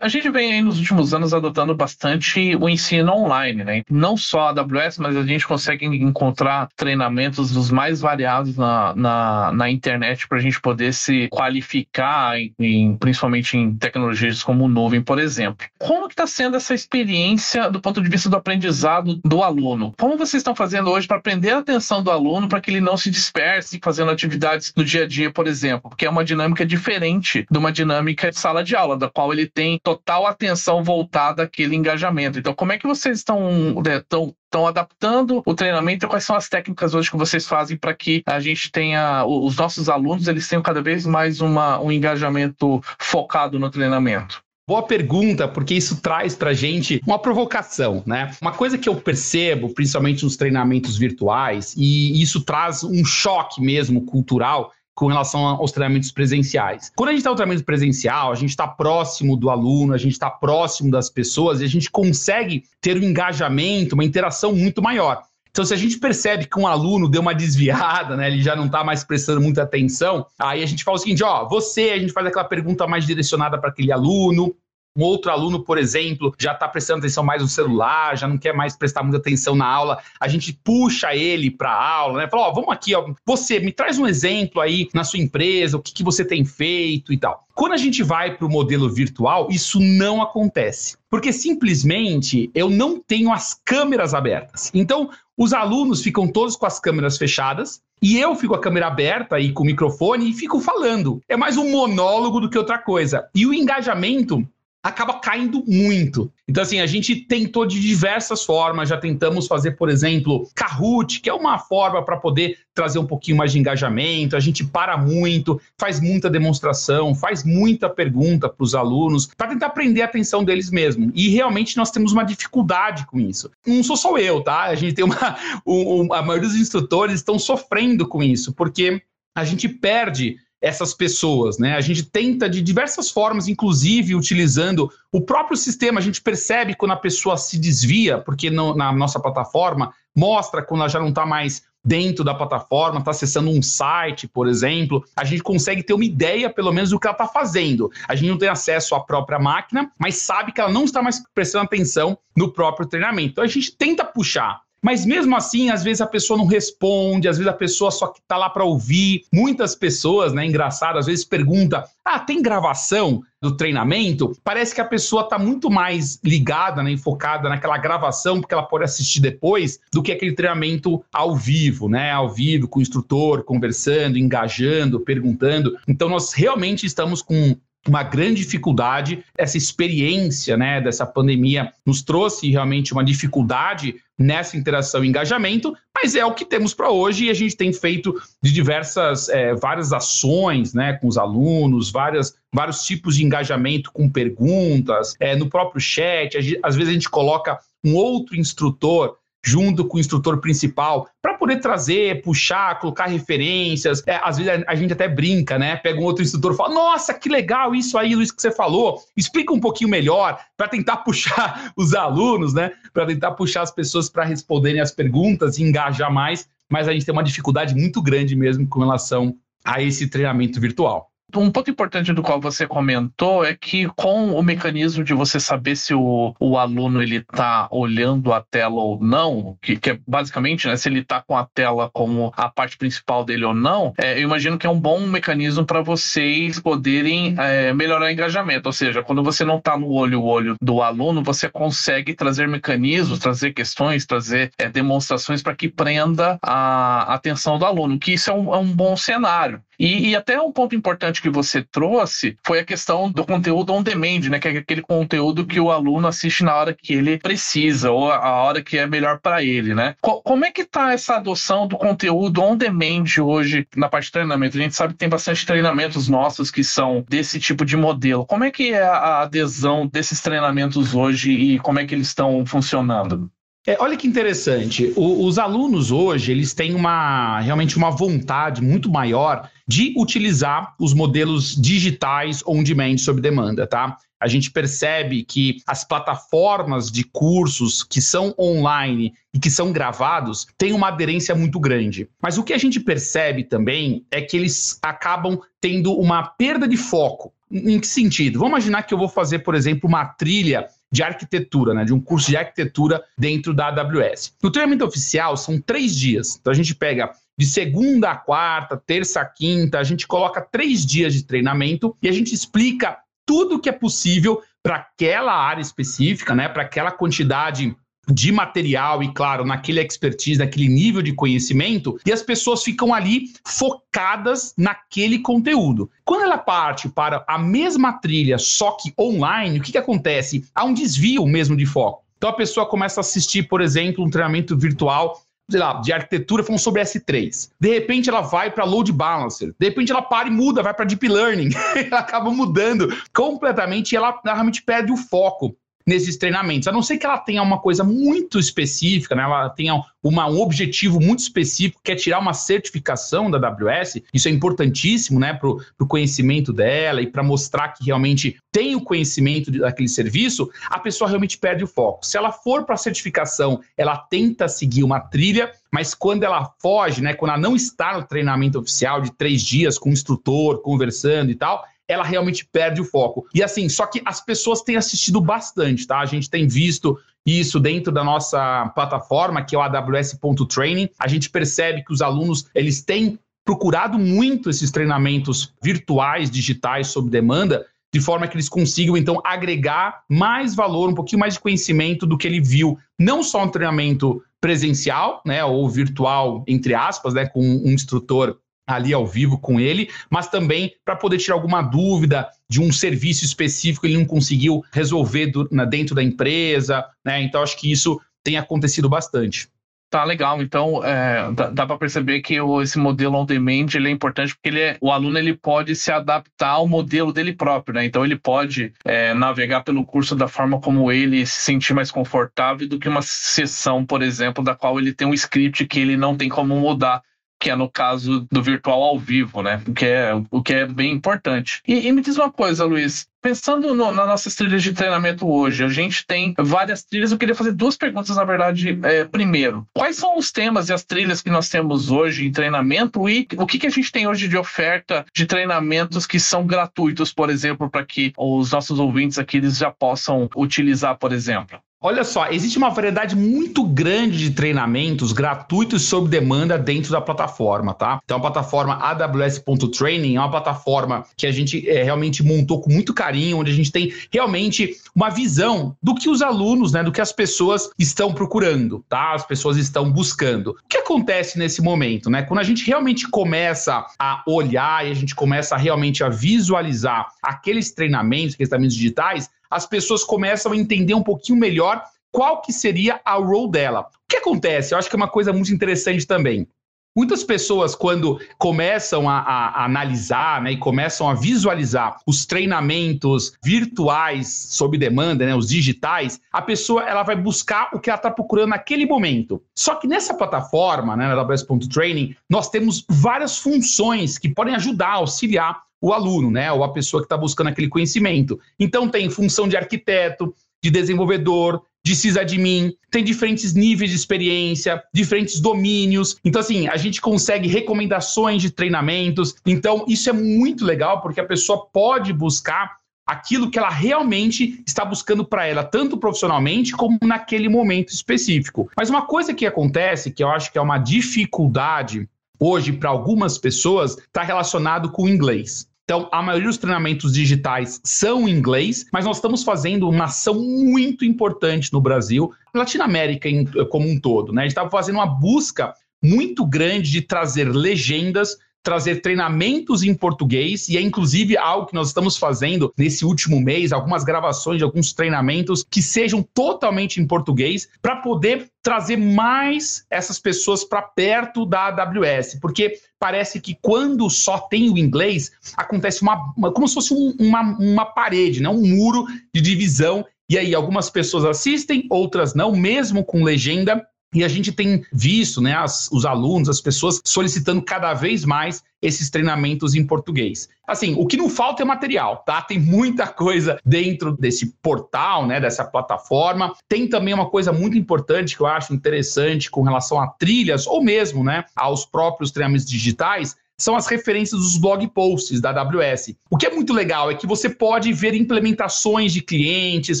A, 0.00 0.08
gente 0.08 0.30
vem 0.30 0.54
aí 0.54 0.62
nos 0.62 0.78
últimos 0.78 1.12
anos 1.12 1.34
adotando 1.34 1.74
bastante 1.74 2.56
o 2.56 2.70
ensino 2.70 3.12
online, 3.12 3.62
né? 3.62 3.82
Não 3.90 4.16
só 4.16 4.48
a 4.48 4.48
AWS, 4.48 4.96
mas 4.96 5.14
a 5.14 5.22
gente 5.22 5.46
consegue 5.46 5.84
encontrar 5.84 6.68
treinamentos 6.74 7.52
dos 7.52 7.70
mais 7.70 8.00
variados 8.00 8.56
na, 8.56 8.94
na, 8.96 9.52
na 9.52 9.70
internet 9.70 10.26
para 10.26 10.38
a 10.38 10.40
gente 10.40 10.58
poder 10.58 10.94
se 10.94 11.28
qualificar, 11.28 12.40
em, 12.40 12.54
em, 12.58 12.96
principalmente 12.96 13.58
em 13.58 13.74
tecnologias 13.74 14.42
como 14.42 14.66
nuvem, 14.68 15.02
por 15.02 15.18
exemplo. 15.18 15.66
Como 15.78 16.08
que 16.08 16.14
está 16.14 16.26
sendo 16.26 16.56
essa 16.56 16.72
experiência 16.72 17.70
do 17.70 17.78
ponto 17.78 18.00
de 18.00 18.08
vista 18.08 18.30
do 18.30 18.36
aprendizado 18.36 19.20
do 19.22 19.42
aluno? 19.42 19.92
Como 19.98 20.16
vocês 20.16 20.40
estão 20.40 20.56
fazendo 20.56 20.90
hoje 20.90 21.06
para 21.06 21.20
prender 21.20 21.52
a 21.52 21.58
atenção 21.58 22.02
do 22.02 22.10
aluno 22.10 22.48
para 22.48 22.60
que 22.60 22.70
ele 22.70 22.80
não 22.80 22.96
se 22.96 23.10
disperse 23.10 23.78
fazendo 23.82 24.10
atividades 24.10 24.72
no 24.74 24.82
dia 24.82 25.04
a 25.04 25.06
dia, 25.06 25.30
por 25.30 25.46
exemplo? 25.46 25.90
Porque 25.90 26.06
é 26.06 26.10
uma 26.10 26.24
dinâmica 26.24 26.64
diferente 26.64 27.44
de 27.50 27.58
uma 27.58 27.70
dinâmica 27.70 28.30
de 28.30 28.38
sala 28.38 28.64
de 28.64 28.74
aula, 28.74 28.96
da 28.96 29.10
qual 29.10 29.30
ele 29.30 29.46
tem 29.46 29.73
total 29.78 30.26
atenção 30.26 30.82
voltada 30.82 31.42
àquele 31.42 31.74
engajamento. 31.74 32.38
Então, 32.38 32.54
como 32.54 32.72
é 32.72 32.78
que 32.78 32.86
vocês 32.86 33.18
estão, 33.18 33.82
né, 33.82 33.96
estão 33.96 34.66
adaptando 34.66 35.42
o 35.44 35.54
treinamento? 35.54 36.08
Quais 36.08 36.24
são 36.24 36.36
as 36.36 36.48
técnicas 36.48 36.94
hoje 36.94 37.10
que 37.10 37.16
vocês 37.16 37.46
fazem 37.46 37.76
para 37.76 37.94
que 37.94 38.22
a 38.26 38.40
gente 38.40 38.70
tenha, 38.70 39.24
os 39.24 39.56
nossos 39.56 39.88
alunos, 39.88 40.28
eles 40.28 40.48
tenham 40.48 40.62
cada 40.62 40.82
vez 40.82 41.04
mais 41.06 41.40
uma, 41.40 41.80
um 41.80 41.90
engajamento 41.90 42.80
focado 42.98 43.58
no 43.58 43.70
treinamento? 43.70 44.44
Boa 44.66 44.82
pergunta, 44.82 45.46
porque 45.46 45.74
isso 45.74 46.00
traz 46.00 46.34
para 46.34 46.54
gente 46.54 46.98
uma 47.06 47.18
provocação, 47.18 48.02
né? 48.06 48.30
Uma 48.40 48.52
coisa 48.52 48.78
que 48.78 48.88
eu 48.88 48.96
percebo, 48.96 49.74
principalmente 49.74 50.24
nos 50.24 50.36
treinamentos 50.36 50.96
virtuais, 50.96 51.74
e 51.76 52.22
isso 52.22 52.40
traz 52.40 52.82
um 52.82 53.04
choque 53.04 53.60
mesmo 53.60 54.06
cultural, 54.06 54.72
com 54.94 55.06
relação 55.06 55.40
aos 55.44 55.72
treinamentos 55.72 56.12
presenciais. 56.12 56.92
Quando 56.94 57.08
a 57.08 57.12
gente 57.12 57.20
está 57.20 57.30
no 57.30 57.36
treinamento 57.36 57.64
presencial, 57.64 58.32
a 58.32 58.34
gente 58.36 58.50
está 58.50 58.66
próximo 58.66 59.36
do 59.36 59.50
aluno, 59.50 59.92
a 59.92 59.98
gente 59.98 60.12
está 60.12 60.30
próximo 60.30 60.90
das 60.90 61.10
pessoas 61.10 61.60
e 61.60 61.64
a 61.64 61.68
gente 61.68 61.90
consegue 61.90 62.64
ter 62.80 62.96
um 62.96 63.02
engajamento, 63.02 63.94
uma 63.94 64.04
interação 64.04 64.54
muito 64.54 64.80
maior. 64.80 65.22
Então, 65.54 65.64
se 65.64 65.72
a 65.72 65.76
gente 65.76 65.98
percebe 65.98 66.46
que 66.46 66.58
um 66.58 66.66
aluno 66.66 67.08
deu 67.08 67.20
uma 67.20 67.32
desviada, 67.32 68.16
né, 68.16 68.26
ele 68.26 68.42
já 68.42 68.56
não 68.56 68.66
está 68.66 68.82
mais 68.82 69.04
prestando 69.04 69.40
muita 69.40 69.62
atenção, 69.62 70.26
aí 70.36 70.64
a 70.64 70.66
gente 70.66 70.82
fala 70.82 70.96
o 70.96 71.00
seguinte: 71.00 71.22
ó, 71.22 71.48
você, 71.48 71.90
a 71.90 71.98
gente 71.98 72.12
faz 72.12 72.26
aquela 72.26 72.44
pergunta 72.44 72.88
mais 72.88 73.06
direcionada 73.06 73.56
para 73.56 73.70
aquele 73.70 73.92
aluno, 73.92 74.52
um 74.96 75.02
outro 75.02 75.30
aluno, 75.32 75.64
por 75.64 75.76
exemplo, 75.76 76.32
já 76.38 76.52
está 76.52 76.68
prestando 76.68 77.00
atenção 77.00 77.24
mais 77.24 77.42
no 77.42 77.48
celular, 77.48 78.16
já 78.16 78.28
não 78.28 78.38
quer 78.38 78.54
mais 78.54 78.76
prestar 78.76 79.02
muita 79.02 79.18
atenção 79.18 79.56
na 79.56 79.66
aula, 79.66 80.00
a 80.20 80.28
gente 80.28 80.52
puxa 80.52 81.14
ele 81.14 81.50
para 81.50 81.70
a 81.70 81.88
aula, 81.88 82.18
né? 82.18 82.28
Fala, 82.30 82.48
ó, 82.48 82.52
vamos 82.52 82.70
aqui, 82.70 82.94
ó, 82.94 83.12
você 83.26 83.58
me 83.58 83.72
traz 83.72 83.98
um 83.98 84.06
exemplo 84.06 84.60
aí 84.60 84.88
na 84.94 85.02
sua 85.02 85.18
empresa, 85.18 85.76
o 85.76 85.82
que, 85.82 85.92
que 85.92 86.04
você 86.04 86.24
tem 86.24 86.44
feito 86.44 87.12
e 87.12 87.18
tal. 87.18 87.44
Quando 87.54 87.72
a 87.72 87.76
gente 87.76 88.02
vai 88.02 88.36
para 88.36 88.46
o 88.46 88.50
modelo 88.50 88.88
virtual, 88.88 89.48
isso 89.50 89.80
não 89.80 90.22
acontece, 90.22 90.96
porque 91.10 91.32
simplesmente 91.32 92.50
eu 92.54 92.70
não 92.70 93.00
tenho 93.00 93.32
as 93.32 93.52
câmeras 93.64 94.14
abertas. 94.14 94.70
Então, 94.72 95.10
os 95.36 95.52
alunos 95.52 96.02
ficam 96.02 96.28
todos 96.28 96.54
com 96.54 96.66
as 96.66 96.78
câmeras 96.78 97.18
fechadas, 97.18 97.82
e 98.02 98.18
eu 98.18 98.34
fico 98.36 98.54
a 98.54 98.60
câmera 98.60 98.88
aberta 98.88 99.40
e 99.40 99.50
com 99.50 99.62
o 99.62 99.66
microfone 99.66 100.28
e 100.28 100.34
fico 100.34 100.60
falando. 100.60 101.22
É 101.26 101.38
mais 101.38 101.56
um 101.56 101.70
monólogo 101.70 102.38
do 102.38 102.50
que 102.50 102.58
outra 102.58 102.76
coisa. 102.76 103.26
E 103.34 103.46
o 103.46 103.54
engajamento 103.54 104.46
acaba 104.84 105.14
caindo 105.14 105.64
muito. 105.66 106.30
Então, 106.46 106.62
assim, 106.62 106.78
a 106.78 106.86
gente 106.86 107.16
tentou 107.16 107.64
de 107.64 107.80
diversas 107.80 108.44
formas, 108.44 108.90
já 108.90 108.98
tentamos 108.98 109.46
fazer, 109.46 109.70
por 109.72 109.88
exemplo, 109.88 110.46
Kahoot, 110.54 111.20
que 111.20 111.30
é 111.30 111.32
uma 111.32 111.58
forma 111.58 112.04
para 112.04 112.18
poder 112.18 112.58
trazer 112.74 112.98
um 112.98 113.06
pouquinho 113.06 113.38
mais 113.38 113.50
de 113.50 113.58
engajamento, 113.58 114.36
a 114.36 114.40
gente 114.40 114.62
para 114.62 114.98
muito, 114.98 115.58
faz 115.80 116.00
muita 116.00 116.28
demonstração, 116.28 117.14
faz 117.14 117.44
muita 117.44 117.88
pergunta 117.88 118.46
para 118.46 118.62
os 118.62 118.74
alunos, 118.74 119.26
para 119.34 119.48
tentar 119.48 119.70
prender 119.70 120.02
a 120.02 120.06
atenção 120.06 120.44
deles 120.44 120.70
mesmo. 120.70 121.10
E 121.14 121.30
realmente 121.30 121.78
nós 121.78 121.90
temos 121.90 122.12
uma 122.12 122.22
dificuldade 122.22 123.06
com 123.06 123.18
isso. 123.18 123.50
Não 123.66 123.82
sou 123.82 123.96
só 123.96 124.18
eu, 124.18 124.42
tá? 124.42 124.64
A 124.64 124.74
gente 124.74 124.94
tem 124.94 125.04
uma. 125.04 125.14
Um, 125.66 126.12
a 126.12 126.20
maioria 126.20 126.48
dos 126.48 126.58
instrutores 126.58 127.16
estão 127.16 127.38
sofrendo 127.38 128.06
com 128.06 128.22
isso, 128.22 128.52
porque 128.52 129.00
a 129.34 129.44
gente 129.44 129.68
perde 129.68 130.36
essas 130.64 130.94
pessoas, 130.94 131.58
né? 131.58 131.76
A 131.76 131.80
gente 131.82 132.04
tenta 132.04 132.48
de 132.48 132.62
diversas 132.62 133.10
formas, 133.10 133.48
inclusive 133.48 134.14
utilizando 134.14 134.90
o 135.12 135.20
próprio 135.20 135.58
sistema. 135.58 136.00
A 136.00 136.02
gente 136.02 136.22
percebe 136.22 136.74
quando 136.74 136.92
a 136.92 136.96
pessoa 136.96 137.36
se 137.36 137.58
desvia, 137.58 138.16
porque 138.16 138.50
no, 138.50 138.74
na 138.74 138.90
nossa 138.90 139.20
plataforma 139.20 139.92
mostra 140.16 140.62
quando 140.62 140.80
ela 140.80 140.88
já 140.88 140.98
não 140.98 141.10
está 141.10 141.26
mais 141.26 141.64
dentro 141.84 142.24
da 142.24 142.34
plataforma, 142.34 142.98
está 142.98 143.10
acessando 143.10 143.50
um 143.50 143.60
site, 143.60 144.26
por 144.26 144.48
exemplo, 144.48 145.04
a 145.14 145.22
gente 145.22 145.42
consegue 145.42 145.82
ter 145.82 145.92
uma 145.92 146.04
ideia, 146.04 146.48
pelo 146.48 146.72
menos, 146.72 146.90
do 146.90 146.98
que 146.98 147.06
ela 147.06 147.14
está 147.14 147.28
fazendo. 147.28 147.90
A 148.08 148.14
gente 148.14 148.30
não 148.30 148.38
tem 148.38 148.48
acesso 148.48 148.94
à 148.94 149.00
própria 149.00 149.38
máquina, 149.38 149.92
mas 149.98 150.16
sabe 150.16 150.50
que 150.50 150.62
ela 150.62 150.72
não 150.72 150.84
está 150.84 151.02
mais 151.02 151.22
prestando 151.34 151.66
atenção 151.66 152.16
no 152.34 152.50
próprio 152.50 152.88
treinamento. 152.88 153.32
Então 153.32 153.44
a 153.44 153.46
gente 153.46 153.70
tenta 153.70 154.02
puxar 154.02 154.63
mas 154.84 155.06
mesmo 155.06 155.34
assim, 155.34 155.70
às 155.70 155.82
vezes 155.82 156.02
a 156.02 156.06
pessoa 156.06 156.36
não 156.36 156.44
responde, 156.44 157.26
às 157.26 157.38
vezes 157.38 157.50
a 157.50 157.56
pessoa 157.56 157.90
só 157.90 158.12
está 158.12 158.36
lá 158.36 158.50
para 158.50 158.64
ouvir. 158.64 159.22
Muitas 159.32 159.74
pessoas, 159.74 160.34
né, 160.34 160.44
engraçado, 160.44 160.98
às 160.98 161.06
vezes 161.06 161.24
pergunta: 161.24 161.84
"Ah, 162.04 162.18
tem 162.18 162.42
gravação 162.42 163.22
do 163.40 163.56
treinamento?". 163.56 164.36
Parece 164.44 164.74
que 164.74 164.82
a 164.82 164.84
pessoa 164.84 165.22
está 165.22 165.38
muito 165.38 165.70
mais 165.70 166.20
ligada, 166.22 166.82
né, 166.82 166.94
focada 166.98 167.48
naquela 167.48 167.78
gravação, 167.78 168.42
porque 168.42 168.52
ela 168.52 168.62
pode 168.62 168.84
assistir 168.84 169.20
depois, 169.20 169.80
do 169.90 170.02
que 170.02 170.12
aquele 170.12 170.34
treinamento 170.34 171.02
ao 171.10 171.34
vivo, 171.34 171.88
né, 171.88 172.10
ao 172.10 172.28
vivo 172.28 172.68
com 172.68 172.78
o 172.78 172.82
instrutor, 172.82 173.42
conversando, 173.42 174.18
engajando, 174.18 175.00
perguntando. 175.00 175.78
Então 175.88 176.10
nós 176.10 176.34
realmente 176.34 176.84
estamos 176.84 177.22
com 177.22 177.56
uma 177.86 178.02
grande 178.02 178.42
dificuldade. 178.42 179.24
Essa 179.36 179.58
experiência 179.58 180.56
né, 180.56 180.80
dessa 180.80 181.06
pandemia 181.06 181.72
nos 181.84 182.02
trouxe 182.02 182.50
realmente 182.50 182.92
uma 182.92 183.04
dificuldade 183.04 183.96
nessa 184.18 184.56
interação 184.56 185.04
e 185.04 185.08
engajamento, 185.08 185.74
mas 185.94 186.14
é 186.14 186.24
o 186.24 186.34
que 186.34 186.44
temos 186.44 186.72
para 186.72 186.90
hoje 186.90 187.26
e 187.26 187.30
a 187.30 187.34
gente 187.34 187.56
tem 187.56 187.72
feito 187.72 188.14
de 188.42 188.52
diversas, 188.52 189.28
é, 189.28 189.54
várias 189.54 189.92
ações 189.92 190.72
né, 190.72 190.94
com 190.94 191.08
os 191.08 191.18
alunos, 191.18 191.90
várias, 191.90 192.36
vários 192.52 192.84
tipos 192.84 193.16
de 193.16 193.24
engajamento 193.24 193.90
com 193.92 194.08
perguntas, 194.08 195.14
é, 195.18 195.34
no 195.34 195.48
próprio 195.48 195.80
chat, 195.80 196.36
às 196.62 196.76
vezes 196.76 196.90
a 196.90 196.94
gente 196.94 197.10
coloca 197.10 197.58
um 197.84 197.94
outro 197.94 198.36
instrutor 198.36 199.16
junto 199.44 199.84
com 199.84 199.98
o 199.98 200.00
instrutor 200.00 200.38
principal, 200.38 201.06
para 201.20 201.34
poder 201.34 201.60
trazer, 201.60 202.22
puxar, 202.22 202.78
colocar 202.80 203.06
referências. 203.06 204.02
É, 204.06 204.18
às 204.22 204.38
vezes 204.38 204.64
a 204.66 204.74
gente 204.74 204.92
até 204.92 205.06
brinca, 205.06 205.58
né? 205.58 205.76
Pega 205.76 206.00
um 206.00 206.04
outro 206.04 206.24
instrutor 206.24 206.54
e 206.54 206.56
fala: 206.56 206.74
Nossa, 206.74 207.12
que 207.12 207.28
legal 207.28 207.74
isso 207.74 207.98
aí, 207.98 208.14
Luiz, 208.14 208.32
que 208.32 208.40
você 208.40 208.50
falou. 208.50 209.00
Explica 209.16 209.52
um 209.52 209.60
pouquinho 209.60 209.90
melhor, 209.90 210.40
para 210.56 210.66
tentar 210.66 210.98
puxar 211.04 211.72
os 211.76 211.94
alunos, 211.94 212.54
né? 212.54 212.72
Para 212.92 213.06
tentar 213.06 213.32
puxar 213.32 213.62
as 213.62 213.70
pessoas 213.70 214.08
para 214.08 214.24
responderem 214.24 214.80
as 214.80 214.90
perguntas 214.90 215.58
e 215.58 215.62
engajar 215.62 216.12
mais. 216.12 216.48
Mas 216.70 216.88
a 216.88 216.92
gente 216.92 217.04
tem 217.04 217.12
uma 217.12 217.22
dificuldade 217.22 217.74
muito 217.74 218.00
grande 218.00 218.34
mesmo 218.34 218.66
com 218.66 218.80
relação 218.80 219.36
a 219.64 219.82
esse 219.82 220.08
treinamento 220.08 220.60
virtual. 220.60 221.10
Um 221.36 221.50
ponto 221.50 221.70
importante 221.70 222.12
do 222.12 222.22
qual 222.22 222.40
você 222.40 222.66
comentou 222.66 223.44
é 223.44 223.54
que 223.54 223.86
com 223.96 224.32
o 224.32 224.42
mecanismo 224.42 225.02
de 225.02 225.12
você 225.12 225.40
saber 225.40 225.76
se 225.76 225.94
o, 225.94 226.34
o 226.38 226.58
aluno 226.58 227.02
ele 227.02 227.16
está 227.16 227.68
olhando 227.70 228.32
a 228.32 228.40
tela 228.40 228.76
ou 228.76 229.02
não, 229.02 229.56
que, 229.60 229.76
que 229.76 229.90
é 229.90 229.98
basicamente 230.06 230.68
né, 230.68 230.76
se 230.76 230.88
ele 230.88 231.00
está 231.00 231.20
com 231.20 231.36
a 231.36 231.44
tela 231.44 231.90
como 231.92 232.32
a 232.36 232.48
parte 232.48 232.76
principal 232.76 233.24
dele 233.24 233.44
ou 233.44 233.54
não, 233.54 233.92
é, 233.98 234.18
eu 234.18 234.22
imagino 234.22 234.58
que 234.58 234.66
é 234.66 234.70
um 234.70 234.78
bom 234.78 235.00
mecanismo 235.00 235.64
para 235.64 235.82
vocês 235.82 236.60
poderem 236.60 237.34
é, 237.38 237.72
melhorar 237.72 238.06
o 238.06 238.10
engajamento. 238.10 238.68
Ou 238.68 238.72
seja, 238.72 239.02
quando 239.02 239.22
você 239.22 239.44
não 239.44 239.58
está 239.58 239.76
no 239.76 239.90
olho 239.90 240.20
o 240.20 240.26
olho 240.26 240.56
do 240.60 240.82
aluno, 240.82 241.22
você 241.22 241.48
consegue 241.48 242.14
trazer 242.14 242.46
mecanismos, 242.46 243.18
trazer 243.18 243.52
questões, 243.52 244.06
trazer 244.06 244.50
é, 244.58 244.68
demonstrações 244.68 245.42
para 245.42 245.54
que 245.54 245.68
prenda 245.68 246.38
a 246.42 247.14
atenção 247.14 247.58
do 247.58 247.64
aluno, 247.64 247.98
que 247.98 248.12
isso 248.14 248.30
é 248.30 248.34
um, 248.34 248.54
é 248.54 248.58
um 248.58 248.72
bom 248.72 248.96
cenário. 248.96 249.60
E, 249.78 250.10
e, 250.10 250.16
até 250.16 250.40
um 250.40 250.52
ponto 250.52 250.74
importante 250.74 251.20
que 251.20 251.30
você 251.30 251.62
trouxe 251.62 252.36
foi 252.44 252.60
a 252.60 252.64
questão 252.64 253.10
do 253.10 253.24
conteúdo 253.24 253.72
on 253.72 253.82
demand, 253.82 254.28
né? 254.30 254.38
Que 254.38 254.48
é 254.48 254.58
aquele 254.58 254.82
conteúdo 254.82 255.46
que 255.46 255.60
o 255.60 255.70
aluno 255.70 256.06
assiste 256.06 256.44
na 256.44 256.54
hora 256.54 256.74
que 256.74 256.94
ele 256.94 257.18
precisa, 257.18 257.90
ou 257.90 258.10
a 258.10 258.42
hora 258.42 258.62
que 258.62 258.78
é 258.78 258.86
melhor 258.86 259.20
para 259.20 259.42
ele, 259.42 259.74
né? 259.74 259.94
Co 260.00 260.22
como 260.22 260.44
é 260.44 260.50
que 260.50 260.62
está 260.62 260.92
essa 260.92 261.16
adoção 261.16 261.66
do 261.66 261.76
conteúdo 261.76 262.42
on 262.42 262.56
demand 262.56 263.04
hoje 263.20 263.66
na 263.76 263.88
parte 263.88 264.06
de 264.06 264.12
treinamento? 264.12 264.56
A 264.56 264.60
gente 264.60 264.74
sabe 264.74 264.94
que 264.94 264.98
tem 264.98 265.08
bastante 265.08 265.44
treinamentos 265.44 266.08
nossos 266.08 266.50
que 266.50 266.64
são 266.64 267.04
desse 267.08 267.38
tipo 267.38 267.64
de 267.64 267.76
modelo. 267.76 268.26
Como 268.26 268.44
é 268.44 268.50
que 268.50 268.72
é 268.72 268.82
a 268.82 269.22
adesão 269.22 269.86
desses 269.86 270.20
treinamentos 270.20 270.94
hoje 270.94 271.32
e 271.32 271.58
como 271.58 271.78
é 271.78 271.86
que 271.86 271.94
eles 271.94 272.08
estão 272.08 272.44
funcionando? 272.46 273.30
É, 273.66 273.78
olha 273.80 273.96
que 273.96 274.06
interessante. 274.06 274.92
O, 274.94 275.24
os 275.24 275.38
alunos 275.38 275.90
hoje 275.90 276.30
eles 276.30 276.52
têm 276.52 276.74
uma 276.74 277.40
realmente 277.40 277.78
uma 277.78 277.90
vontade 277.90 278.60
muito 278.60 278.90
maior 278.90 279.50
de 279.66 279.94
utilizar 279.96 280.74
os 280.78 280.92
modelos 280.92 281.56
digitais 281.56 282.42
on 282.46 282.62
demand 282.62 282.98
sob 282.98 283.22
demanda, 283.22 283.66
tá? 283.66 283.96
A 284.20 284.28
gente 284.28 284.50
percebe 284.50 285.24
que 285.24 285.58
as 285.66 285.82
plataformas 285.82 286.90
de 286.90 287.04
cursos 287.04 287.82
que 287.82 288.00
são 288.00 288.34
online 288.38 289.12
e 289.32 289.38
que 289.38 289.50
são 289.50 289.72
gravados 289.72 290.46
têm 290.56 290.72
uma 290.72 290.88
aderência 290.88 291.34
muito 291.34 291.58
grande. 291.58 292.08
Mas 292.22 292.38
o 292.38 292.42
que 292.42 292.52
a 292.52 292.58
gente 292.58 292.80
percebe 292.80 293.44
também 293.44 294.04
é 294.10 294.20
que 294.20 294.36
eles 294.36 294.78
acabam 294.82 295.38
tendo 295.60 295.92
uma 295.94 296.22
perda 296.22 296.68
de 296.68 296.76
foco 296.76 297.32
Em 297.50 297.78
que 297.78 297.86
sentido? 297.86 298.38
Vamos 298.38 298.52
imaginar 298.52 298.82
que 298.82 298.92
eu 298.92 298.98
vou 298.98 299.08
fazer, 299.08 299.40
por 299.40 299.54
exemplo, 299.54 299.88
uma 299.88 300.04
trilha 300.04 300.66
de 300.94 301.02
arquitetura, 301.02 301.74
né, 301.74 301.84
de 301.84 301.92
um 301.92 302.00
curso 302.00 302.28
de 302.28 302.36
arquitetura 302.36 303.02
dentro 303.18 303.52
da 303.52 303.66
AWS. 303.66 304.36
No 304.40 304.48
treinamento 304.48 304.84
oficial 304.84 305.36
são 305.36 305.60
três 305.60 305.96
dias. 305.96 306.38
Então 306.40 306.52
a 306.52 306.54
gente 306.54 306.72
pega 306.72 307.10
de 307.36 307.44
segunda 307.44 308.12
a 308.12 308.16
quarta, 308.16 308.76
terça 308.76 309.20
a 309.20 309.24
quinta, 309.24 309.80
a 309.80 309.82
gente 309.82 310.06
coloca 310.06 310.40
três 310.40 310.86
dias 310.86 311.12
de 311.12 311.24
treinamento 311.24 311.96
e 312.00 312.08
a 312.08 312.12
gente 312.12 312.32
explica 312.32 312.96
tudo 313.26 313.58
que 313.58 313.68
é 313.68 313.72
possível 313.72 314.40
para 314.62 314.76
aquela 314.76 315.34
área 315.34 315.60
específica, 315.60 316.32
né, 316.32 316.48
para 316.48 316.62
aquela 316.62 316.92
quantidade 316.92 317.76
de 318.10 318.32
material 318.32 319.02
e, 319.02 319.12
claro, 319.12 319.44
naquele 319.44 319.80
expertise, 319.80 320.38
naquele 320.38 320.68
nível 320.68 321.02
de 321.02 321.12
conhecimento, 321.12 321.98
e 322.04 322.12
as 322.12 322.22
pessoas 322.22 322.62
ficam 322.62 322.92
ali 322.92 323.32
focadas 323.44 324.54
naquele 324.56 325.18
conteúdo. 325.18 325.90
Quando 326.04 326.22
ela 326.22 326.38
parte 326.38 326.88
para 326.88 327.24
a 327.26 327.38
mesma 327.38 327.94
trilha, 327.94 328.38
só 328.38 328.72
que 328.72 328.92
online, 328.98 329.58
o 329.58 329.62
que, 329.62 329.72
que 329.72 329.78
acontece? 329.78 330.44
Há 330.54 330.64
um 330.64 330.74
desvio 330.74 331.26
mesmo 331.26 331.56
de 331.56 331.66
foco. 331.66 332.04
Então 332.16 332.30
a 332.30 332.36
pessoa 332.36 332.66
começa 332.66 333.00
a 333.00 333.02
assistir, 333.02 333.44
por 333.48 333.60
exemplo, 333.60 334.04
um 334.04 334.10
treinamento 334.10 334.56
virtual 334.56 335.20
sei 335.50 335.60
lá, 335.60 335.74
de 335.74 335.92
arquitetura 335.92 336.42
falando 336.42 336.60
sobre 336.60 336.82
S3. 336.82 337.50
De 337.60 337.68
repente 337.68 338.08
ela 338.08 338.22
vai 338.22 338.50
para 338.50 338.64
load 338.64 338.90
balancer. 338.92 339.54
De 339.58 339.66
repente 339.66 339.92
ela 339.92 340.02
para 340.02 340.28
e 340.28 340.30
muda, 340.30 340.62
vai 340.62 340.72
para 340.72 340.84
deep 340.84 341.06
learning. 341.06 341.50
ela 341.76 342.00
acaba 342.00 342.30
mudando 342.30 342.88
completamente 343.12 343.92
e 343.92 343.96
ela, 343.96 344.18
realmente 344.24 344.62
perde 344.62 344.92
o 344.92 344.96
foco 344.96 345.56
nesses 345.86 346.16
treinamentos. 346.16 346.66
A 346.66 346.72
não 346.72 346.82
ser 346.82 346.96
que 346.96 347.04
ela 347.04 347.18
tenha 347.18 347.42
uma 347.42 347.58
coisa 347.58 347.84
muito 347.84 348.38
específica, 348.38 349.14
né? 349.14 349.22
ela 349.22 349.50
tenha 349.50 349.82
uma, 350.02 350.26
um 350.28 350.40
objetivo 350.40 351.00
muito 351.00 351.20
específico, 351.20 351.80
que 351.82 351.92
é 351.92 351.94
tirar 351.94 352.18
uma 352.18 352.32
certificação 352.32 353.30
da 353.30 353.38
AWS. 353.38 354.00
Isso 354.12 354.28
é 354.28 354.30
importantíssimo 354.30 355.20
né? 355.20 355.34
para 355.34 355.48
o 355.48 355.86
conhecimento 355.86 356.52
dela 356.52 357.02
e 357.02 357.06
para 357.06 357.22
mostrar 357.22 357.68
que 357.68 357.84
realmente 357.84 358.38
tem 358.50 358.74
o 358.74 358.80
conhecimento 358.80 359.50
daquele 359.50 359.88
serviço, 359.88 360.50
a 360.70 360.78
pessoa 360.78 361.08
realmente 361.08 361.36
perde 361.36 361.64
o 361.64 361.68
foco. 361.68 362.06
Se 362.06 362.16
ela 362.16 362.32
for 362.32 362.64
para 362.64 362.76
a 362.76 362.78
certificação, 362.78 363.60
ela 363.76 363.96
tenta 363.96 364.48
seguir 364.48 364.84
uma 364.84 365.00
trilha, 365.00 365.52
mas 365.70 365.94
quando 365.94 366.22
ela 366.22 366.50
foge, 366.62 367.02
né? 367.02 367.12
quando 367.12 367.32
ela 367.32 367.40
não 367.40 367.54
está 367.54 367.98
no 367.98 368.06
treinamento 368.06 368.58
oficial 368.58 369.00
de 369.00 369.12
três 369.12 369.42
dias 369.42 369.78
com 369.78 369.90
o 369.90 369.92
instrutor, 369.92 370.62
conversando 370.62 371.30
e 371.30 371.34
tal, 371.34 371.64
ela 371.88 372.04
realmente 372.04 372.46
perde 372.46 372.80
o 372.80 372.84
foco. 372.84 373.26
E 373.34 373.42
assim, 373.42 373.68
só 373.68 373.86
que 373.86 374.00
as 374.04 374.20
pessoas 374.24 374.62
têm 374.62 374.76
assistido 374.76 375.20
bastante, 375.20 375.86
tá? 375.86 375.98
A 375.98 376.06
gente 376.06 376.30
tem 376.30 376.46
visto 376.46 376.98
isso 377.26 377.58
dentro 377.58 377.92
da 377.92 378.04
nossa 378.04 378.68
plataforma, 378.74 379.42
que 379.42 379.54
é 379.54 379.58
o 379.58 379.62
aws.training. 379.62 380.88
A 380.98 381.08
gente 381.08 381.30
percebe 381.30 381.84
que 381.84 381.92
os 381.92 382.02
alunos, 382.02 382.46
eles 382.54 382.82
têm 382.82 383.18
procurado 383.44 383.98
muito 383.98 384.48
esses 384.48 384.70
treinamentos 384.70 385.52
virtuais, 385.62 386.30
digitais, 386.30 386.88
sob 386.88 387.10
demanda, 387.10 387.66
de 387.92 388.00
forma 388.00 388.26
que 388.26 388.34
eles 388.34 388.48
consigam, 388.48 388.96
então, 388.96 389.20
agregar 389.24 390.02
mais 390.08 390.52
valor, 390.52 390.90
um 390.90 390.94
pouquinho 390.94 391.20
mais 391.20 391.34
de 391.34 391.40
conhecimento 391.40 392.04
do 392.04 392.18
que 392.18 392.26
ele 392.26 392.40
viu, 392.40 392.76
não 392.98 393.22
só 393.22 393.44
no 393.44 393.52
treinamento 393.52 394.20
presencial, 394.40 395.22
né, 395.24 395.44
ou 395.44 395.68
virtual, 395.70 396.42
entre 396.48 396.74
aspas, 396.74 397.14
né, 397.14 397.26
com 397.26 397.40
um 397.40 397.70
instrutor 397.70 398.36
ali 398.66 398.92
ao 398.92 399.06
vivo 399.06 399.38
com 399.38 399.60
ele, 399.60 399.90
mas 400.10 400.28
também 400.28 400.74
para 400.84 400.96
poder 400.96 401.18
tirar 401.18 401.34
alguma 401.34 401.62
dúvida 401.62 402.28
de 402.48 402.60
um 402.60 402.72
serviço 402.72 403.24
específico 403.24 403.82
que 403.82 403.88
ele 403.88 403.98
não 403.98 404.06
conseguiu 404.06 404.62
resolver 404.72 405.26
do, 405.26 405.48
na, 405.50 405.64
dentro 405.64 405.94
da 405.94 406.02
empresa, 406.02 406.84
né? 407.04 407.22
Então 407.22 407.42
acho 407.42 407.58
que 407.58 407.70
isso 407.70 408.00
tem 408.22 408.36
acontecido 408.36 408.88
bastante. 408.88 409.48
Tá 409.90 410.02
legal, 410.02 410.42
então 410.42 410.84
é, 410.84 411.30
dá, 411.30 411.50
dá 411.50 411.66
para 411.66 411.78
perceber 411.78 412.20
que 412.20 412.40
o, 412.40 412.60
esse 412.60 412.76
modelo 412.76 413.16
on 413.16 413.24
demand 413.24 413.66
ele 413.74 413.86
é 413.86 413.90
importante 413.92 414.34
porque 414.34 414.48
ele 414.48 414.60
é, 414.60 414.76
o 414.80 414.90
aluno 414.90 415.16
ele 415.16 415.36
pode 415.36 415.76
se 415.76 415.92
adaptar 415.92 416.48
ao 416.48 416.66
modelo 416.66 417.12
dele 417.12 417.32
próprio, 417.32 417.76
né? 417.76 417.84
Então 417.84 418.04
ele 418.04 418.16
pode 418.16 418.72
é, 418.84 419.14
navegar 419.14 419.62
pelo 419.62 419.84
curso 419.84 420.16
da 420.16 420.26
forma 420.26 420.60
como 420.60 420.90
ele 420.90 421.24
se 421.24 421.42
sentir 421.42 421.74
mais 421.74 421.92
confortável 421.92 422.66
do 422.66 422.76
que 422.76 422.88
uma 422.88 423.02
sessão, 423.02 423.86
por 423.86 424.02
exemplo, 424.02 424.42
da 424.42 424.56
qual 424.56 424.80
ele 424.80 424.92
tem 424.92 425.06
um 425.06 425.14
script 425.14 425.64
que 425.66 425.78
ele 425.78 425.96
não 425.96 426.16
tem 426.16 426.28
como 426.28 426.58
mudar 426.58 427.00
que 427.44 427.50
é 427.50 427.54
no 427.54 427.68
caso 427.68 428.26
do 428.32 428.42
virtual 428.42 428.82
ao 428.82 428.98
vivo, 428.98 429.42
né? 429.42 429.60
O 429.68 429.74
que 429.74 429.84
é, 429.84 430.14
o 430.30 430.42
que 430.42 430.54
é 430.54 430.66
bem 430.66 430.90
importante. 430.90 431.60
E, 431.68 431.86
e 431.86 431.92
me 431.92 432.00
diz 432.00 432.16
uma 432.16 432.32
coisa, 432.32 432.64
Luiz. 432.64 433.06
Pensando 433.20 433.74
no, 433.74 433.92
nas 433.92 434.06
nossas 434.06 434.34
trilhas 434.34 434.62
de 434.62 434.72
treinamento 434.72 435.30
hoje, 435.30 435.62
a 435.62 435.68
gente 435.68 436.06
tem 436.06 436.34
várias 436.38 436.84
trilhas. 436.84 437.12
Eu 437.12 437.18
queria 437.18 437.34
fazer 437.34 437.52
duas 437.52 437.76
perguntas, 437.76 438.16
na 438.16 438.24
verdade. 438.24 438.78
É, 438.82 439.04
primeiro, 439.04 439.66
quais 439.74 439.96
são 439.96 440.16
os 440.16 440.32
temas 440.32 440.70
e 440.70 440.72
as 440.72 440.84
trilhas 440.84 441.20
que 441.20 441.28
nós 441.28 441.50
temos 441.50 441.90
hoje 441.90 442.26
em 442.26 442.32
treinamento 442.32 443.06
e 443.10 443.28
o 443.36 443.46
que, 443.46 443.58
que 443.58 443.66
a 443.66 443.70
gente 443.70 443.92
tem 443.92 444.06
hoje 444.06 444.26
de 444.26 444.38
oferta 444.38 445.04
de 445.14 445.26
treinamentos 445.26 446.06
que 446.06 446.18
são 446.18 446.46
gratuitos, 446.46 447.12
por 447.12 447.28
exemplo, 447.28 447.68
para 447.68 447.84
que 447.84 448.14
os 448.16 448.52
nossos 448.52 448.78
ouvintes 448.78 449.18
aqui 449.18 449.36
eles 449.36 449.58
já 449.58 449.70
possam 449.70 450.30
utilizar, 450.34 450.96
por 450.96 451.12
exemplo? 451.12 451.58
Olha 451.86 452.02
só, 452.02 452.28
existe 452.30 452.56
uma 452.56 452.70
variedade 452.70 453.14
muito 453.14 453.62
grande 453.62 454.16
de 454.16 454.30
treinamentos 454.30 455.12
gratuitos 455.12 455.82
sob 455.82 456.08
demanda 456.08 456.56
dentro 456.56 456.90
da 456.90 456.98
plataforma, 456.98 457.74
tá? 457.74 458.00
Então, 458.02 458.16
a 458.16 458.20
plataforma 458.20 458.72
aws.training 458.76 460.16
é 460.16 460.18
uma 460.18 460.30
plataforma 460.30 461.04
que 461.14 461.26
a 461.26 461.30
gente 461.30 461.68
é, 461.68 461.82
realmente 461.82 462.22
montou 462.22 462.62
com 462.62 462.72
muito 462.72 462.94
carinho, 462.94 463.36
onde 463.36 463.50
a 463.50 463.54
gente 463.54 463.70
tem 463.70 463.92
realmente 464.10 464.78
uma 464.96 465.10
visão 465.10 465.76
do 465.82 465.94
que 465.94 466.08
os 466.08 466.22
alunos, 466.22 466.72
né, 466.72 466.82
do 466.82 466.90
que 466.90 467.02
as 467.02 467.12
pessoas 467.12 467.68
estão 467.78 468.14
procurando, 468.14 468.82
tá? 468.88 469.12
As 469.12 469.26
pessoas 469.26 469.58
estão 469.58 469.92
buscando. 469.92 470.52
O 470.52 470.56
que 470.66 470.78
acontece 470.78 471.38
nesse 471.38 471.60
momento, 471.60 472.08
né? 472.08 472.22
Quando 472.22 472.40
a 472.40 472.44
gente 472.44 472.66
realmente 472.66 473.06
começa 473.10 473.84
a 473.98 474.22
olhar 474.26 474.86
e 474.86 474.90
a 474.90 474.94
gente 474.94 475.14
começa 475.14 475.54
realmente 475.54 476.02
a 476.02 476.08
visualizar 476.08 477.08
aqueles 477.22 477.72
treinamentos, 477.72 478.32
aqueles 478.32 478.48
treinamentos 478.48 478.74
digitais, 478.74 479.28
as 479.54 479.66
pessoas 479.66 480.02
começam 480.02 480.50
a 480.50 480.56
entender 480.56 480.94
um 480.94 481.02
pouquinho 481.02 481.38
melhor 481.38 481.80
qual 482.10 482.42
que 482.42 482.52
seria 482.52 483.00
a 483.04 483.14
role 483.14 483.52
dela. 483.52 483.82
O 483.82 483.84
que 484.08 484.16
acontece? 484.16 484.74
Eu 484.74 484.78
acho 484.78 484.88
que 484.88 484.96
é 484.96 484.98
uma 484.98 485.08
coisa 485.08 485.32
muito 485.32 485.54
interessante 485.54 486.04
também. 486.04 486.48
Muitas 486.96 487.24
pessoas, 487.24 487.74
quando 487.74 488.20
começam 488.38 489.08
a, 489.08 489.18
a, 489.18 489.64
analisar 489.64 490.42
né, 490.42 490.52
e 490.52 490.56
começam 490.56 491.08
a 491.08 491.14
visualizar 491.14 491.98
os 492.06 492.24
treinamentos 492.24 493.32
virtuais 493.44 494.46
sob 494.50 494.78
demanda, 494.78 495.26
né, 495.26 495.34
os 495.34 495.48
digitais, 495.48 496.20
a 496.32 496.40
pessoa 496.40 496.84
ela 496.84 497.02
vai 497.02 497.16
buscar 497.16 497.70
o 497.72 497.80
que 497.80 497.90
ela 497.90 497.96
está 497.96 498.10
procurando 498.10 498.50
naquele 498.50 498.86
momento. 498.86 499.42
Só 499.56 499.74
que 499.74 499.88
nessa 499.88 500.14
plataforma, 500.14 500.96
né, 500.96 501.08
na 501.08 501.20
AWS.training, 501.20 502.14
nós 502.30 502.48
temos 502.48 502.84
várias 502.88 503.38
funções 503.38 504.18
que 504.18 504.28
podem 504.28 504.54
ajudar, 504.54 504.92
auxiliar 504.92 505.62
o 505.84 505.92
aluno, 505.92 506.30
né? 506.30 506.50
Ou 506.50 506.64
a 506.64 506.72
pessoa 506.72 507.02
que 507.02 507.04
está 507.04 507.16
buscando 507.16 507.48
aquele 507.48 507.68
conhecimento. 507.68 508.40
Então 508.58 508.88
tem 508.88 509.10
função 509.10 509.46
de 509.46 509.54
arquiteto, 509.54 510.34
de 510.62 510.70
desenvolvedor, 510.70 511.62
de 511.84 511.94
sysadmin, 511.94 512.72
tem 512.90 513.04
diferentes 513.04 513.52
níveis 513.52 513.90
de 513.90 513.96
experiência, 513.96 514.82
diferentes 514.94 515.38
domínios. 515.40 516.16
Então, 516.24 516.40
assim, 516.40 516.66
a 516.68 516.78
gente 516.78 517.02
consegue 517.02 517.46
recomendações 517.46 518.40
de 518.40 518.50
treinamentos. 518.50 519.34
Então, 519.44 519.84
isso 519.86 520.08
é 520.08 520.12
muito 520.14 520.64
legal 520.64 521.02
porque 521.02 521.20
a 521.20 521.26
pessoa 521.26 521.66
pode 521.66 522.14
buscar 522.14 522.78
aquilo 523.06 523.50
que 523.50 523.58
ela 523.58 523.68
realmente 523.68 524.62
está 524.66 524.82
buscando 524.86 525.22
para 525.22 525.44
ela, 525.46 525.62
tanto 525.62 525.98
profissionalmente 525.98 526.72
como 526.72 526.98
naquele 527.02 527.50
momento 527.50 527.90
específico. 527.90 528.70
Mas 528.74 528.88
uma 528.88 529.02
coisa 529.02 529.34
que 529.34 529.44
acontece, 529.44 530.10
que 530.10 530.24
eu 530.24 530.30
acho 530.30 530.50
que 530.50 530.56
é 530.56 530.62
uma 530.62 530.78
dificuldade 530.78 532.08
hoje 532.40 532.72
para 532.72 532.88
algumas 532.88 533.36
pessoas, 533.36 533.98
está 533.98 534.22
relacionado 534.22 534.90
com 534.90 535.02
o 535.02 535.08
inglês. 535.10 535.68
Então, 535.84 536.08
a 536.10 536.22
maioria 536.22 536.48
dos 536.48 536.56
treinamentos 536.56 537.12
digitais 537.12 537.78
são 537.84 538.26
em 538.26 538.32
inglês, 538.32 538.86
mas 538.90 539.04
nós 539.04 539.18
estamos 539.18 539.44
fazendo 539.44 539.88
uma 539.88 540.04
ação 540.04 540.34
muito 540.34 541.04
importante 541.04 541.70
no 541.72 541.80
Brasil, 541.80 542.32
Latinoamérica 542.54 543.28
como 543.68 543.86
um 543.86 544.00
todo. 544.00 544.32
Né? 544.32 544.42
A 544.42 544.44
gente 544.46 544.56
está 544.56 544.68
fazendo 544.70 544.96
uma 544.96 545.06
busca 545.06 545.74
muito 546.02 546.46
grande 546.46 546.90
de 546.90 547.02
trazer 547.02 547.54
legendas 547.54 548.38
trazer 548.64 549.02
treinamentos 549.02 549.82
em 549.82 549.94
português, 549.94 550.68
e 550.70 550.78
é 550.78 550.80
inclusive 550.80 551.36
algo 551.36 551.66
que 551.66 551.74
nós 551.74 551.88
estamos 551.88 552.16
fazendo 552.16 552.72
nesse 552.76 553.04
último 553.04 553.38
mês, 553.38 553.72
algumas 553.72 554.02
gravações 554.02 554.58
de 554.58 554.64
alguns 554.64 554.92
treinamentos 554.94 555.64
que 555.70 555.82
sejam 555.82 556.22
totalmente 556.34 557.00
em 557.00 557.06
português, 557.06 557.68
para 557.82 557.96
poder 557.96 558.48
trazer 558.62 558.96
mais 558.96 559.84
essas 559.90 560.18
pessoas 560.18 560.64
para 560.64 560.80
perto 560.80 561.44
da 561.44 561.66
AWS, 561.66 562.38
porque 562.40 562.78
parece 562.98 563.38
que 563.38 563.56
quando 563.60 564.08
só 564.08 564.38
tem 564.38 564.70
o 564.70 564.78
inglês, 564.78 565.30
acontece 565.54 566.00
uma, 566.00 566.32
uma 566.34 566.50
como 566.50 566.66
se 566.66 566.74
fosse 566.74 566.94
um, 566.94 567.14
uma, 567.20 567.42
uma 567.58 567.84
parede, 567.84 568.42
né? 568.42 568.48
um 568.48 568.66
muro 568.66 569.04
de 569.34 569.42
divisão, 569.42 570.06
e 570.28 570.38
aí 570.38 570.54
algumas 570.54 570.88
pessoas 570.88 571.26
assistem, 571.26 571.86
outras 571.90 572.34
não, 572.34 572.56
mesmo 572.56 573.04
com 573.04 573.22
legenda, 573.22 573.86
e 574.14 574.22
a 574.22 574.28
gente 574.28 574.52
tem 574.52 574.84
visto 574.92 575.40
né, 575.40 575.54
as, 575.54 575.90
os 575.90 576.06
alunos, 576.06 576.48
as 576.48 576.60
pessoas 576.60 577.00
solicitando 577.04 577.60
cada 577.60 577.92
vez 577.92 578.24
mais 578.24 578.62
esses 578.80 579.10
treinamentos 579.10 579.74
em 579.74 579.84
português. 579.84 580.48
Assim, 580.66 580.94
o 580.96 581.06
que 581.06 581.16
não 581.16 581.28
falta 581.28 581.62
é 581.62 581.64
material, 581.64 582.18
tá? 582.18 582.40
Tem 582.40 582.58
muita 582.58 583.06
coisa 583.06 583.58
dentro 583.64 584.16
desse 584.16 584.54
portal, 584.62 585.26
né, 585.26 585.40
dessa 585.40 585.64
plataforma. 585.64 586.54
Tem 586.68 586.86
também 586.86 587.12
uma 587.12 587.28
coisa 587.28 587.52
muito 587.52 587.76
importante 587.76 588.36
que 588.36 588.42
eu 588.42 588.46
acho 588.46 588.72
interessante 588.72 589.50
com 589.50 589.62
relação 589.62 590.00
a 590.00 590.08
trilhas 590.08 590.66
ou 590.66 590.82
mesmo, 590.82 591.24
né, 591.24 591.44
aos 591.56 591.84
próprios 591.84 592.30
treinamentos 592.30 592.66
digitais, 592.66 593.36
são 593.58 593.76
as 593.76 593.86
referências 593.86 594.40
dos 594.40 594.56
blog 594.56 594.86
posts 594.88 595.40
da 595.40 595.50
AWS. 595.50 596.14
O 596.30 596.36
que 596.36 596.46
é 596.46 596.50
muito 596.50 596.72
legal 596.72 597.10
é 597.10 597.14
que 597.14 597.26
você 597.26 597.48
pode 597.48 597.92
ver 597.92 598.14
implementações 598.14 599.12
de 599.12 599.20
clientes, 599.20 600.00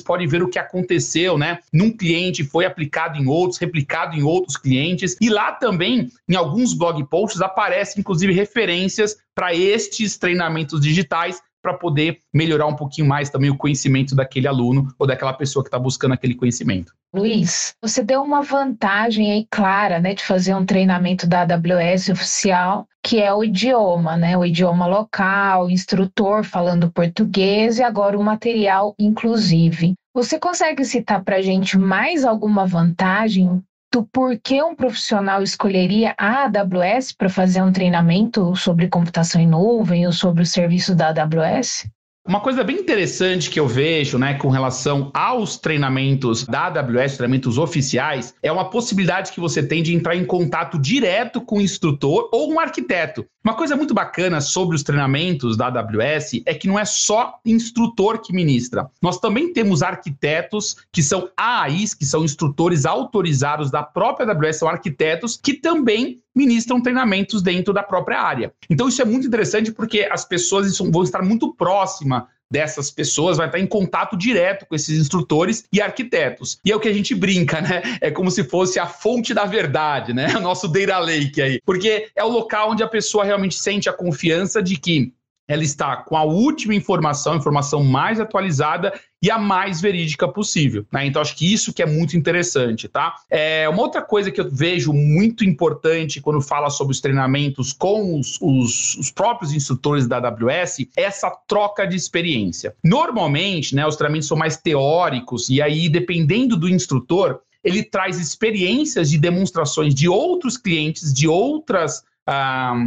pode 0.00 0.26
ver 0.26 0.42
o 0.42 0.48
que 0.48 0.58
aconteceu, 0.58 1.38
né? 1.38 1.58
Num 1.72 1.90
cliente 1.90 2.44
foi 2.44 2.64
aplicado 2.64 3.18
em 3.18 3.26
outros, 3.26 3.58
replicado 3.58 4.16
em 4.16 4.22
outros 4.22 4.56
clientes, 4.56 5.16
e 5.20 5.28
lá 5.28 5.52
também, 5.52 6.10
em 6.28 6.34
alguns 6.34 6.74
blog 6.74 7.02
posts, 7.04 7.40
aparecem 7.40 8.00
inclusive 8.00 8.32
referências 8.32 9.16
para 9.34 9.54
estes 9.54 10.16
treinamentos 10.16 10.80
digitais 10.80 11.40
para 11.64 11.72
poder 11.72 12.18
melhorar 12.30 12.66
um 12.66 12.76
pouquinho 12.76 13.08
mais 13.08 13.30
também 13.30 13.48
o 13.48 13.56
conhecimento 13.56 14.14
daquele 14.14 14.46
aluno 14.46 14.94
ou 14.98 15.06
daquela 15.06 15.32
pessoa 15.32 15.64
que 15.64 15.68
está 15.68 15.78
buscando 15.78 16.12
aquele 16.12 16.34
conhecimento. 16.34 16.92
Luiz, 17.12 17.74
você 17.80 18.02
deu 18.02 18.22
uma 18.22 18.42
vantagem 18.42 19.32
aí 19.32 19.46
clara, 19.50 19.98
né, 19.98 20.12
de 20.12 20.22
fazer 20.22 20.54
um 20.54 20.66
treinamento 20.66 21.26
da 21.26 21.40
AWS 21.40 22.10
oficial, 22.10 22.86
que 23.02 23.18
é 23.18 23.32
o 23.32 23.42
idioma, 23.42 24.14
né, 24.14 24.36
o 24.36 24.44
idioma 24.44 24.86
local, 24.86 25.64
o 25.64 25.70
instrutor 25.70 26.44
falando 26.44 26.92
português 26.92 27.78
e 27.78 27.82
agora 27.82 28.18
o 28.18 28.22
material 28.22 28.94
inclusive. 28.98 29.94
Você 30.12 30.38
consegue 30.38 30.84
citar 30.84 31.24
para 31.24 31.36
a 31.36 31.42
gente 31.42 31.78
mais 31.78 32.26
alguma 32.26 32.66
vantagem 32.66 33.62
do 33.94 34.02
porquê 34.02 34.60
um 34.60 34.74
profissional 34.74 35.40
escolheria 35.40 36.16
a 36.18 36.46
AWS 36.46 37.12
para 37.12 37.28
fazer 37.28 37.62
um 37.62 37.70
treinamento 37.70 38.56
sobre 38.56 38.88
computação 38.88 39.40
em 39.40 39.46
nuvem 39.46 40.04
ou 40.04 40.12
sobre 40.12 40.42
o 40.42 40.46
serviço 40.46 40.96
da 40.96 41.10
AWS? 41.10 41.88
Uma 42.26 42.40
coisa 42.40 42.64
bem 42.64 42.76
interessante 42.76 43.48
que 43.48 43.60
eu 43.60 43.68
vejo, 43.68 44.18
né, 44.18 44.34
com 44.34 44.48
relação 44.48 45.12
aos 45.14 45.58
treinamentos 45.58 46.44
da 46.44 46.66
AWS, 46.66 47.18
treinamentos 47.18 47.56
oficiais, 47.56 48.34
é 48.42 48.50
uma 48.50 48.68
possibilidade 48.68 49.30
que 49.30 49.38
você 49.38 49.62
tem 49.62 49.80
de 49.80 49.94
entrar 49.94 50.16
em 50.16 50.24
contato 50.24 50.76
direto 50.76 51.40
com 51.40 51.58
o 51.58 51.60
instrutor 51.60 52.28
ou 52.32 52.52
um 52.52 52.58
arquiteto. 52.58 53.24
Uma 53.44 53.52
coisa 53.52 53.76
muito 53.76 53.92
bacana 53.92 54.40
sobre 54.40 54.74
os 54.74 54.82
treinamentos 54.82 55.54
da 55.54 55.66
AWS 55.66 56.40
é 56.46 56.54
que 56.54 56.66
não 56.66 56.78
é 56.78 56.84
só 56.86 57.38
instrutor 57.44 58.22
que 58.22 58.32
ministra. 58.32 58.90
Nós 59.02 59.18
também 59.18 59.52
temos 59.52 59.82
arquitetos 59.82 60.78
que 60.90 61.02
são 61.02 61.28
AAIs, 61.36 61.92
que 61.92 62.06
são 62.06 62.24
instrutores 62.24 62.86
autorizados 62.86 63.70
da 63.70 63.82
própria 63.82 64.26
AWS, 64.26 64.56
são 64.56 64.66
arquitetos 64.66 65.36
que 65.36 65.52
também 65.52 66.22
ministram 66.34 66.80
treinamentos 66.80 67.42
dentro 67.42 67.74
da 67.74 67.82
própria 67.82 68.18
área. 68.18 68.50
Então 68.70 68.88
isso 68.88 69.02
é 69.02 69.04
muito 69.04 69.26
interessante 69.26 69.70
porque 69.70 70.08
as 70.10 70.24
pessoas 70.24 70.78
vão 70.78 71.02
estar 71.02 71.22
muito 71.22 71.52
próximas 71.52 72.24
dessas 72.54 72.88
pessoas, 72.88 73.36
vai 73.36 73.46
estar 73.46 73.58
em 73.58 73.66
contato 73.66 74.16
direto 74.16 74.64
com 74.64 74.76
esses 74.76 74.96
instrutores 74.96 75.64
e 75.72 75.82
arquitetos. 75.82 76.60
E 76.64 76.70
é 76.70 76.76
o 76.76 76.78
que 76.78 76.86
a 76.86 76.92
gente 76.92 77.12
brinca, 77.12 77.60
né? 77.60 77.82
É 78.00 78.12
como 78.12 78.30
se 78.30 78.44
fosse 78.44 78.78
a 78.78 78.86
fonte 78.86 79.34
da 79.34 79.44
verdade, 79.44 80.14
né? 80.14 80.28
O 80.38 80.40
nosso 80.40 80.68
data 80.68 80.98
lake 80.98 81.40
aí. 81.42 81.60
Porque 81.64 82.08
é 82.14 82.22
o 82.22 82.28
local 82.28 82.70
onde 82.70 82.82
a 82.82 82.88
pessoa 82.88 83.24
realmente 83.24 83.56
sente 83.56 83.88
a 83.88 83.92
confiança 83.92 84.62
de 84.62 84.76
que 84.76 85.12
ela 85.46 85.62
está 85.62 85.96
com 85.96 86.16
a 86.16 86.24
última 86.24 86.74
informação, 86.74 87.36
informação 87.36 87.82
mais 87.82 88.18
atualizada 88.18 88.92
e 89.22 89.30
a 89.30 89.38
mais 89.38 89.80
verídica 89.80 90.28
possível. 90.28 90.86
Né? 90.92 91.06
Então, 91.06 91.20
acho 91.22 91.36
que 91.36 91.50
isso 91.50 91.72
que 91.72 91.82
é 91.82 91.86
muito 91.86 92.16
interessante, 92.16 92.88
tá? 92.88 93.14
É, 93.30 93.68
uma 93.68 93.80
outra 93.80 94.02
coisa 94.02 94.30
que 94.30 94.40
eu 94.40 94.50
vejo 94.50 94.92
muito 94.92 95.44
importante 95.44 96.20
quando 96.20 96.40
fala 96.40 96.68
sobre 96.68 96.92
os 96.92 97.00
treinamentos 97.00 97.72
com 97.72 98.18
os, 98.18 98.38
os, 98.40 98.96
os 98.96 99.10
próprios 99.10 99.52
instrutores 99.52 100.06
da 100.06 100.18
AWS 100.18 100.80
é 100.96 101.04
essa 101.04 101.30
troca 101.46 101.86
de 101.86 101.96
experiência. 101.96 102.74
Normalmente, 102.82 103.74
né, 103.74 103.86
os 103.86 103.96
treinamentos 103.96 104.28
são 104.28 104.36
mais 104.36 104.56
teóricos, 104.56 105.48
e 105.48 105.60
aí, 105.62 105.88
dependendo 105.88 106.56
do 106.56 106.68
instrutor, 106.68 107.40
ele 107.62 107.82
traz 107.82 108.20
experiências 108.20 109.08
de 109.08 109.16
demonstrações 109.16 109.94
de 109.94 110.06
outros 110.06 110.58
clientes, 110.58 111.12
de 111.14 111.26
outras 111.26 112.02